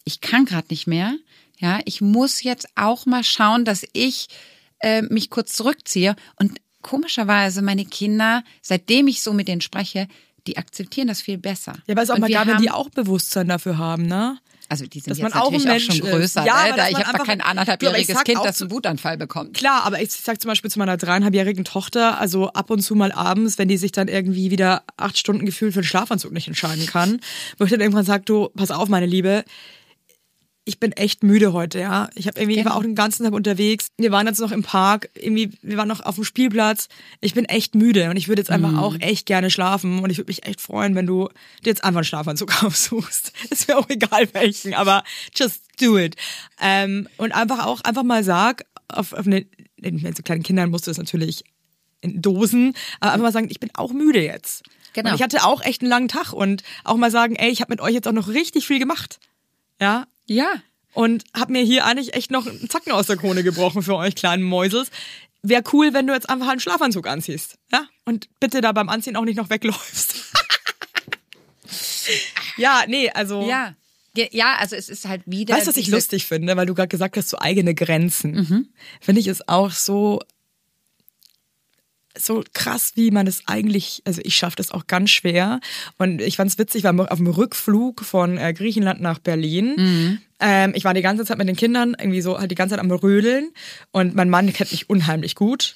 [0.04, 1.16] Ich kann gerade nicht mehr.
[1.66, 4.28] Ja, ich muss jetzt auch mal schauen, dass ich
[4.82, 6.16] äh, mich kurz zurückziehe.
[6.36, 10.08] Und komischerweise meine Kinder, seitdem ich so mit denen spreche,
[10.46, 11.74] die akzeptieren das viel besser.
[11.88, 14.38] Ja, weil es auch mal da, wenn die auch Bewusstsein dafür haben, ne?
[14.70, 16.46] Also die sind dass jetzt man natürlich auch, auch schon größer.
[16.46, 16.74] Ja, ne?
[16.76, 19.56] da, ich habe kein anderthalbjähriges Kind, das einen Wutanfall bekommt.
[19.56, 23.12] Klar, aber ich sag zum Beispiel zu meiner dreieinhalbjährigen Tochter, also ab und zu mal
[23.12, 26.86] abends, wenn die sich dann irgendwie wieder acht Stunden gefühlt für den Schlafanzug nicht entscheiden
[26.86, 27.22] kann,
[27.58, 29.46] wo ich dann irgendwann sage, du, pass auf, meine Liebe,
[30.68, 32.10] ich bin echt müde heute, ja.
[32.16, 33.90] Ich habe irgendwie, ich war auch den ganzen Tag unterwegs.
[33.98, 36.90] Wir waren jetzt noch im Park, irgendwie, wir waren noch auf dem Spielplatz.
[37.22, 38.80] Ich bin echt müde und ich würde jetzt einfach mhm.
[38.80, 41.30] auch echt gerne schlafen und ich würde mich echt freuen, wenn du
[41.64, 43.32] dir jetzt einfach einen Schlafanzug aufsuchst.
[43.52, 45.04] Ist mir auch egal welchen, aber
[45.36, 46.16] just do it.
[46.60, 49.46] Ähm, und einfach auch, einfach mal sag, auf, auf eine,
[49.80, 51.44] mit so kleinen Kindern musst du das natürlich
[52.02, 54.64] in Dosen, aber einfach mal sagen, ich bin auch müde jetzt.
[54.94, 55.10] Genau.
[55.10, 57.72] Und ich hatte auch echt einen langen Tag und auch mal sagen, ey, ich habe
[57.72, 59.20] mit euch jetzt auch noch richtig viel gemacht.
[59.80, 60.56] Ja, ja.
[60.94, 64.16] Und hab mir hier eigentlich echt noch einen Zacken aus der Krone gebrochen für euch
[64.16, 64.90] kleinen Mäusels.
[65.44, 67.58] Wäre cool, wenn du jetzt einfach einen Schlafanzug anziehst.
[67.72, 67.86] Ja?
[68.06, 70.16] Und bitte da beim Anziehen auch nicht noch wegläufst.
[72.58, 73.48] ja, nee, also.
[73.48, 73.76] Ja.
[74.32, 75.54] Ja, also es ist halt wieder.
[75.54, 78.32] Weißt du, was ich lustig finde, weil du gerade gesagt hast, so eigene Grenzen.
[78.32, 78.70] Mhm.
[79.02, 80.22] Finde ich es auch so
[82.18, 85.60] so krass, wie man es eigentlich, also ich schaffe das auch ganz schwer.
[85.98, 89.76] Und ich fand es witzig, war auf dem Rückflug von äh, Griechenland nach Berlin.
[89.78, 90.20] Mhm.
[90.40, 92.80] Ähm, ich war die ganze Zeit mit den Kindern irgendwie so halt die ganze Zeit
[92.84, 93.52] am Rödeln.
[93.92, 95.76] Und mein Mann kennt mich unheimlich gut.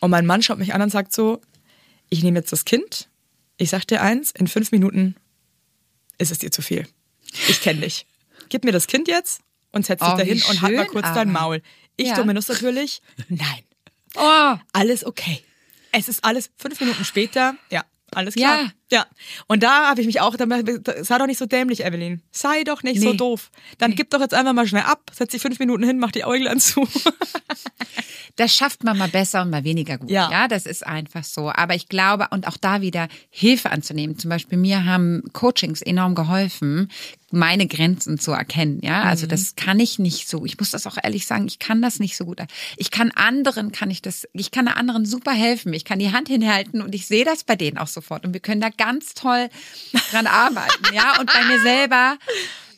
[0.00, 1.40] Und mein Mann schaut mich an und sagt so,
[2.08, 3.08] ich nehme jetzt das Kind.
[3.56, 5.16] Ich sag dir eins, in fünf Minuten
[6.18, 6.86] ist es dir zu viel.
[7.48, 8.06] Ich kenne dich.
[8.48, 9.40] Gib mir das Kind jetzt
[9.72, 11.14] und setz dich oh, dahin und halt mal kurz aber.
[11.14, 11.62] dein Maul.
[11.96, 12.16] Ich, ja.
[12.16, 13.62] Dominus natürlich, nein.
[14.14, 14.56] Oh.
[14.72, 15.42] Alles okay.
[15.92, 17.54] Es ist alles fünf Minuten später.
[17.70, 18.62] Ja, alles klar.
[18.62, 18.70] Ja.
[18.90, 19.06] Ja.
[19.48, 22.22] Und da habe ich mich auch, sei doch nicht so dämlich, Evelyn.
[22.30, 23.06] Sei doch nicht nee.
[23.06, 23.50] so doof.
[23.78, 23.96] Dann nee.
[23.96, 26.60] gib doch jetzt einfach mal schnell ab, setz dich fünf Minuten hin, mach die Äuglein
[26.60, 26.86] zu.
[28.36, 30.10] das schafft man mal besser und mal weniger gut.
[30.10, 30.30] Ja.
[30.30, 31.50] ja, das ist einfach so.
[31.50, 34.18] Aber ich glaube, und auch da wieder Hilfe anzunehmen.
[34.18, 36.88] Zum Beispiel mir haben Coachings enorm geholfen,
[37.30, 38.80] meine Grenzen zu erkennen.
[38.82, 39.30] Ja, also mhm.
[39.30, 40.44] das kann ich nicht so.
[40.44, 41.46] Ich muss das auch ehrlich sagen.
[41.46, 42.40] Ich kann das nicht so gut.
[42.76, 45.72] Ich kann anderen, kann ich das, ich kann anderen super helfen.
[45.72, 48.24] Ich kann die Hand hinhalten und ich sehe das bei denen auch sofort.
[48.24, 49.48] Und wir können da ganz toll
[50.10, 50.94] dran arbeiten.
[50.94, 52.18] Ja, und bei mir selber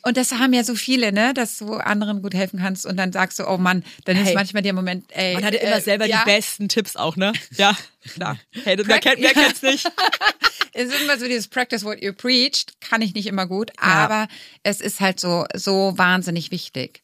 [0.01, 3.11] und das haben ja so viele, ne, dass du anderen gut helfen kannst und dann
[3.11, 4.29] sagst du, oh Mann, dann hey.
[4.29, 5.33] ist manchmal der Moment, ey.
[5.33, 6.19] Man hat ja immer äh, selber ja.
[6.19, 7.33] die besten Tipps auch, ne?
[7.57, 7.77] Ja,
[8.13, 8.39] klar.
[8.63, 9.85] Hey, wer kennt, wer kennt's nicht?
[10.73, 13.83] es ist immer so dieses Practice what you preached, kann ich nicht immer gut, ja.
[13.83, 14.27] aber
[14.63, 17.01] es ist halt so, so wahnsinnig wichtig.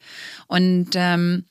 [0.48, 1.46] Und, ähm,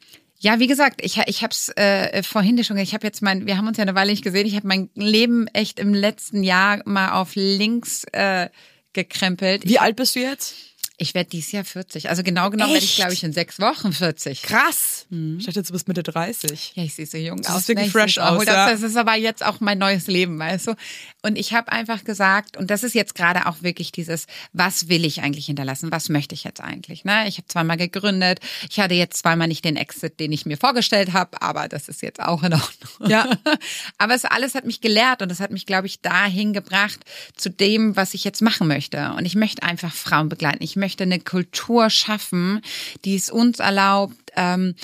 [0.45, 3.57] ja, wie gesagt, ich, ich habe es äh, vorhin schon ich habe jetzt mein, wir
[3.57, 6.83] haben uns ja eine Weile nicht gesehen, ich habe mein Leben echt im letzten Jahr
[6.85, 8.51] mal auf links äh,
[8.93, 9.67] gekrempelt.
[9.67, 10.55] Wie alt bist du jetzt?
[10.97, 12.09] Ich werde dieses Jahr 40.
[12.09, 14.43] Also genau genommen werde ich, glaube ich, in sechs Wochen 40.
[14.43, 15.07] Krass.
[15.11, 15.39] Hm.
[15.41, 16.73] Ich dachte, du bist Mitte 30.
[16.77, 17.67] Ja, ich sehe so jung das aus.
[17.67, 18.45] Sieht wirklich fresh aus.
[18.47, 18.71] Ja.
[18.71, 20.75] Das ist aber jetzt auch mein neues Leben, weißt du.
[21.23, 25.05] Und ich habe einfach gesagt, und das ist jetzt gerade auch wirklich dieses, was will
[25.05, 25.91] ich eigentlich hinterlassen?
[25.91, 27.05] Was möchte ich jetzt eigentlich?
[27.05, 27.27] Ne?
[27.27, 28.39] Ich habe zweimal gegründet.
[28.71, 32.03] Ich hatte jetzt zweimal nicht den Exit, den ich mir vorgestellt habe, aber das ist
[32.03, 33.11] jetzt auch in Ordnung.
[33.11, 33.29] Ja.
[33.99, 37.01] aber es alles hat mich gelehrt und es hat mich, glaube ich, dahin gebracht
[37.35, 39.13] zu dem, was ich jetzt machen möchte.
[39.15, 40.63] Und ich möchte einfach Frauen begleiten.
[40.63, 42.61] Ich möchte eine Kultur schaffen,
[43.07, 44.75] die es uns erlaubt, ähm,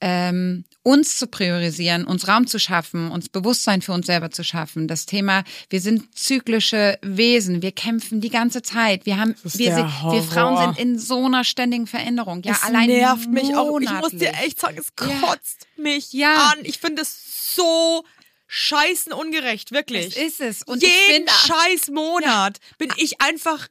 [0.00, 4.88] ähm, uns zu priorisieren, uns Raum zu schaffen, uns Bewusstsein für uns selber zu schaffen.
[4.88, 9.04] Das Thema, wir sind zyklische Wesen, wir kämpfen die ganze Zeit.
[9.04, 12.42] Wir haben, wir, wir Frauen sind in so einer ständigen Veränderung.
[12.44, 13.48] Ja, es allein nervt monatlich.
[13.48, 13.78] mich auch.
[13.80, 15.82] Ich muss dir echt sagen, es kotzt ja.
[15.82, 16.52] mich ja.
[16.52, 16.64] an.
[16.64, 18.04] Ich finde es so
[18.46, 20.16] scheißen ungerecht, wirklich.
[20.16, 20.62] Es ist es.
[20.62, 22.74] Und jeden scheiß Monat ja.
[22.78, 23.68] bin ich einfach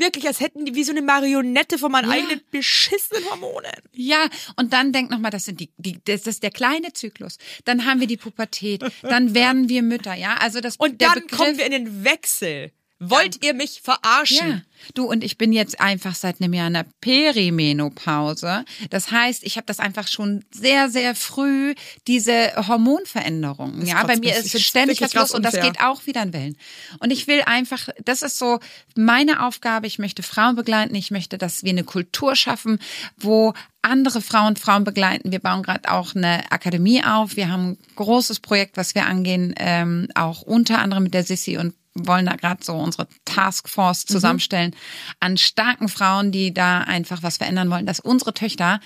[0.00, 2.16] wirklich, als hätten die wie so eine Marionette von meinen ja.
[2.16, 3.72] eigenen beschissenen Hormonen.
[3.92, 7.38] Ja, und dann denk nochmal, das sind die, die, das ist der kleine Zyklus.
[7.64, 8.84] Dann haben wir die Pubertät.
[9.02, 10.36] Dann werden wir Mütter, ja.
[10.36, 12.72] Also das, und dann Begriff, kommen wir in den Wechsel.
[13.00, 14.48] Wollt ihr mich verarschen?
[14.48, 14.60] Ja.
[14.94, 18.64] Du und ich bin jetzt einfach seit einem Jahr in der Perimenopause.
[18.90, 21.74] Das heißt, ich habe das einfach schon sehr, sehr früh,
[22.08, 23.86] diese Hormonveränderungen.
[23.86, 26.56] Ja, bei mir ist es ständig was los und das geht auch wieder in Wellen.
[26.98, 28.58] Und ich will einfach, das ist so
[28.96, 29.86] meine Aufgabe.
[29.86, 30.94] Ich möchte Frauen begleiten.
[30.94, 32.80] Ich möchte, dass wir eine Kultur schaffen,
[33.16, 35.30] wo andere Frauen Frauen begleiten.
[35.30, 37.36] Wir bauen gerade auch eine Akademie auf.
[37.36, 41.58] Wir haben ein großes Projekt, was wir angehen, ähm, auch unter anderem mit der Sissi
[41.58, 41.74] und
[42.06, 44.74] wollen da gerade so unsere Taskforce zusammenstellen
[45.20, 48.80] an starken Frauen, die da einfach was verändern wollen, dass unsere Töchter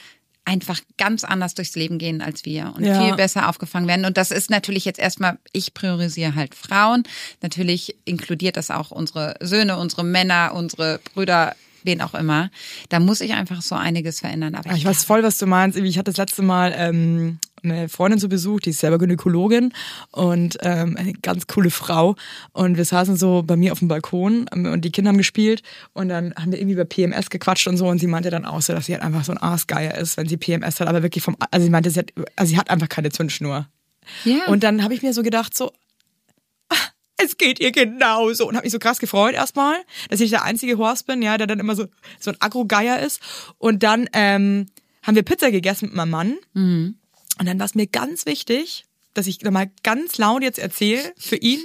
[0.44, 3.00] einfach ganz anders durchs Leben gehen als wir und Ja.
[3.00, 4.04] viel besser aufgefangen werden.
[4.04, 7.04] Und das ist natürlich jetzt erstmal, ich priorisiere halt Frauen.
[7.42, 11.54] Natürlich inkludiert das auch unsere Söhne, unsere Männer, unsere Brüder,
[11.84, 12.50] wen auch immer.
[12.88, 14.56] Da muss ich einfach so einiges verändern.
[14.56, 15.78] Aber Ah, Ich weiß voll, was du meinst.
[15.78, 19.72] Ich hatte das letzte Mal ähm, eine Freundin zu Besuch, die ist selber Gynäkologin
[20.10, 22.16] und ähm, eine ganz coole Frau.
[22.52, 25.62] Und wir saßen so bei mir auf dem Balkon ähm, und die Kinder haben gespielt
[25.92, 28.62] und dann haben wir irgendwie über PMS gequatscht und so und sie meinte dann auch
[28.62, 31.22] so, dass sie halt einfach so ein Aasgeier ist, wenn sie PMS hat, aber wirklich
[31.24, 33.66] vom, also sie meinte, sie hat, also sie hat einfach keine Zündschnur.
[34.24, 34.46] ja.
[34.46, 35.72] Und dann habe ich mir so gedacht, so,
[36.68, 36.76] ah,
[37.16, 38.48] es geht ihr genauso.
[38.48, 39.76] Und habe mich so krass gefreut erstmal,
[40.08, 41.86] dass ich der einzige Horst bin, ja, der dann immer so,
[42.18, 43.20] so ein Agro-Geier ist.
[43.58, 44.66] Und dann ähm,
[45.02, 46.36] haben wir Pizza gegessen mit meinem Mann.
[47.38, 51.36] Und dann war es mir ganz wichtig, dass ich nochmal ganz laut jetzt erzähle für
[51.36, 51.62] ihn,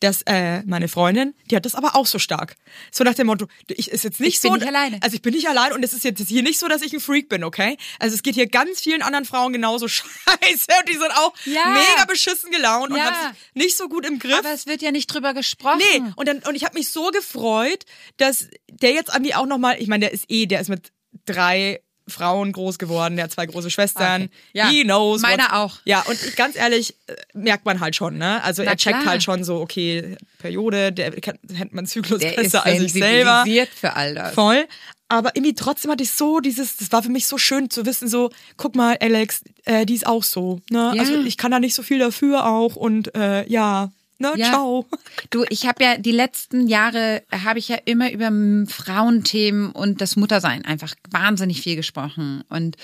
[0.00, 2.56] dass äh, meine Freundin, die hat das aber auch so stark.
[2.92, 4.98] So nach dem Motto, ich ist jetzt nicht Ich bin so, nicht alleine.
[5.00, 7.00] also ich bin nicht allein und es ist jetzt hier nicht so, dass ich ein
[7.00, 7.78] Freak bin, okay?
[7.98, 11.70] Also es geht hier ganz vielen anderen Frauen genauso scheiße und die sind auch Ja.
[11.70, 13.04] mega beschissen gelaunt und Ja.
[13.06, 14.38] haben es nicht so gut im Griff.
[14.38, 15.80] aber es wird ja nicht drüber gesprochen.
[15.94, 17.84] Nee, und dann und ich habe mich so gefreut,
[18.18, 20.92] dass der jetzt irgendwie auch noch mal, ich meine, der ist eh, der ist mit
[21.24, 24.22] drei Frauen groß geworden, der hat zwei große Schwestern.
[24.22, 24.30] Okay.
[24.52, 24.68] Ja.
[24.68, 25.22] He knows.
[25.22, 25.78] Meiner auch.
[25.84, 28.42] Ja, und ich, ganz ehrlich, äh, merkt man halt schon, ne?
[28.44, 29.12] Also Na er checkt klar.
[29.12, 33.44] halt schon so, okay, Periode, der kennt man Zyklus Der ist besser als ich selber.
[33.74, 34.34] für all das.
[34.34, 34.66] Voll.
[35.08, 38.08] Aber irgendwie trotzdem hatte ich so dieses, das war für mich so schön zu wissen,
[38.08, 40.60] so, guck mal, Alex, äh, die ist auch so.
[40.68, 40.92] Ne?
[40.94, 41.00] Ja.
[41.00, 44.50] Also ich kann da nicht so viel dafür auch und äh, ja, ne, Ja.
[44.50, 44.86] ciao.
[45.30, 48.30] Du, ich habe ja die letzten Jahre habe ich ja immer über
[48.68, 52.76] Frauenthemen und das Muttersein einfach wahnsinnig viel gesprochen und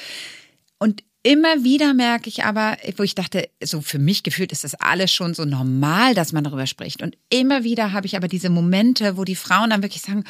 [0.79, 4.75] und immer wieder merke ich aber, wo ich dachte, so für mich gefühlt ist das
[4.75, 7.01] alles schon so normal, dass man darüber spricht.
[7.03, 10.25] Und immer wieder habe ich aber diese Momente, wo die Frauen dann wirklich sagen,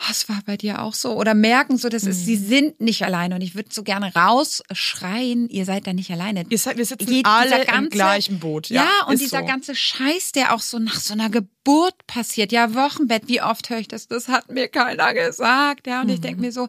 [0.00, 1.12] oh, es war bei dir auch so.
[1.16, 3.36] Oder merken so, dass es, sie sind nicht alleine.
[3.36, 6.44] Und ich würde so gerne rausschreien, ihr seid da nicht alleine.
[6.48, 8.68] Ihr seid- wir sitzen Je- alle dieser im gleichen Boot.
[8.68, 9.46] Ja, Ja, und ist dieser so.
[9.46, 12.52] ganze Scheiß, der auch so nach so einer Geburt passiert.
[12.52, 14.08] Ja, Wochenbett, wie oft höre ich das?
[14.08, 15.86] Das hat mir keiner gesagt.
[15.86, 16.22] Ja, und ich Mhm.
[16.22, 16.68] denke mir so,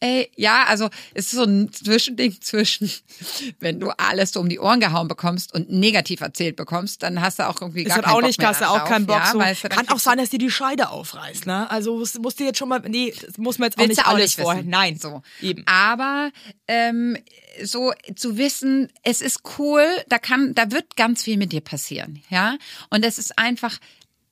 [0.00, 2.90] ey, ja, also es ist so ein Zwischending zwischen,
[3.60, 7.38] wenn du alles so um die Ohren gehauen bekommst und negativ erzählt bekommst, dann hast
[7.38, 9.06] du auch irgendwie Ist gar halt keinen auch Bock nicht, mehr hast du auch keinen
[9.06, 9.16] Bock.
[9.16, 9.38] ja, so.
[9.38, 11.70] dann Kann auch sein, dass dir die Scheide aufreißt, ne?
[11.70, 14.06] Also musst, musst du jetzt schon mal, nee, das muss man jetzt auch nicht auch
[14.14, 14.60] alles nicht vorher.
[14.62, 14.70] wissen.
[14.70, 15.22] Nein, So.
[15.40, 15.64] eben.
[15.66, 16.30] Aber
[16.68, 17.16] ähm,
[17.64, 22.22] so zu wissen, es ist cool, da kann, da wird ganz viel mit dir passieren,
[22.30, 22.56] ja.
[22.90, 23.78] Und es ist einfach,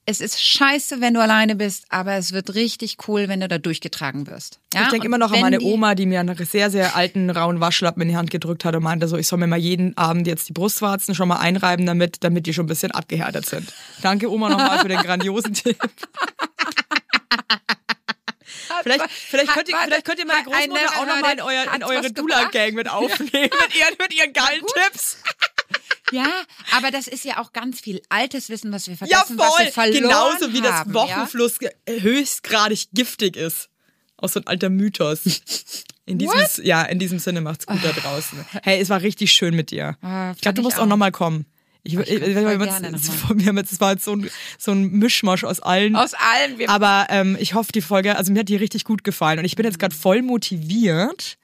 [0.08, 3.58] es ist scheiße, wenn du alleine bist, aber es wird richtig cool, wenn du da
[3.58, 4.60] durchgetragen wirst.
[4.72, 4.84] Ja?
[4.84, 7.58] ich denke immer noch an meine die- Oma, die mir einen sehr, sehr alten, rauen
[7.60, 10.28] Waschlappen in die Hand gedrückt hat und meinte so, ich soll mir mal jeden Abend
[10.28, 13.72] jetzt die Brustwarzen schon mal einreiben damit, damit die schon ein bisschen abgehärtet sind.
[14.00, 15.76] Danke Oma nochmal für den grandiosen Tipp.
[18.82, 22.12] Vielleicht, vielleicht, könnt ihr, vielleicht könnt ihr meine Großmutter auch nochmal in, euer, in eure
[22.12, 25.18] Dula-Gang mit aufnehmen, mit, ihren, mit ihren geilen Tipps.
[26.12, 26.28] Ja,
[26.76, 29.64] aber das ist ja auch ganz viel altes Wissen, was wir Ja, vergessen, was wir
[29.66, 29.72] voll.
[29.92, 33.68] verloren Genauso wie das haben, Wochenfluss ge- höchstgradig giftig ist.
[34.18, 35.20] Auch so ein alter Mythos.
[36.06, 36.58] In diesem, What?
[36.64, 38.38] ja, in diesem Sinne macht's gut da draußen.
[38.62, 39.96] Hey, es war richtig schön mit dir.
[40.02, 40.86] Ah, ich glaube, du ich musst auch, auch.
[40.86, 41.46] nochmal kommen.
[41.82, 44.04] Ich, ich, komm ich, voll wir gerne haben jetzt- wir haben jetzt, es war jetzt
[44.04, 45.94] so ein, so ein Mischmasch aus allen.
[45.94, 46.04] Ja?
[46.04, 46.58] Aus allem.
[46.58, 49.44] Wir Aber ähm, ich hoffe, die Folge, also mir hat die richtig gut gefallen und
[49.44, 51.36] ich bin jetzt gerade voll motiviert,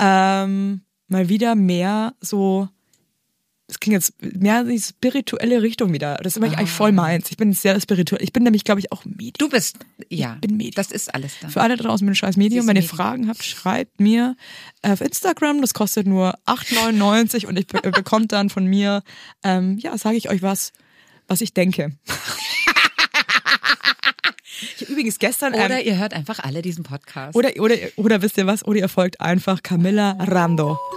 [0.00, 2.68] ähm, mal wieder mehr so,
[3.68, 6.18] es klingt jetzt mehr in die spirituelle Richtung wieder.
[6.22, 7.30] Das ist immer eigentlich voll meins.
[7.30, 8.22] Ich bin sehr spirituell.
[8.22, 9.32] Ich bin nämlich, glaube ich, auch Medium.
[9.38, 10.74] du bist, ja, bin Medium.
[10.76, 11.48] das ist alles da.
[11.48, 12.68] Für alle da draußen, bin ein scheiß Medium.
[12.68, 12.96] Wenn ihr Medium.
[12.96, 14.36] Fragen habt, schreibt mir
[14.82, 15.60] auf Instagram.
[15.62, 19.02] Das kostet nur 8,99 und ich be bekommt dann von mir,
[19.42, 20.72] ähm, ja, sage ich euch was,
[21.26, 21.90] was ich denke.
[24.78, 27.34] ich übrigens gestern Oder ähm, ihr hört einfach alle diesen Podcast.
[27.34, 28.64] oder, oder, oder wisst ihr was?
[28.64, 30.78] Oder ihr folgt einfach Camilla Rando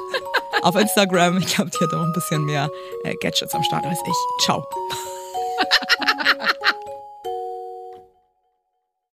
[0.63, 1.37] auf Instagram.
[1.37, 2.69] Ich glaube, die auch ein bisschen mehr
[3.03, 4.45] äh, Gadgets am Start als ich.
[4.45, 4.63] Ciao.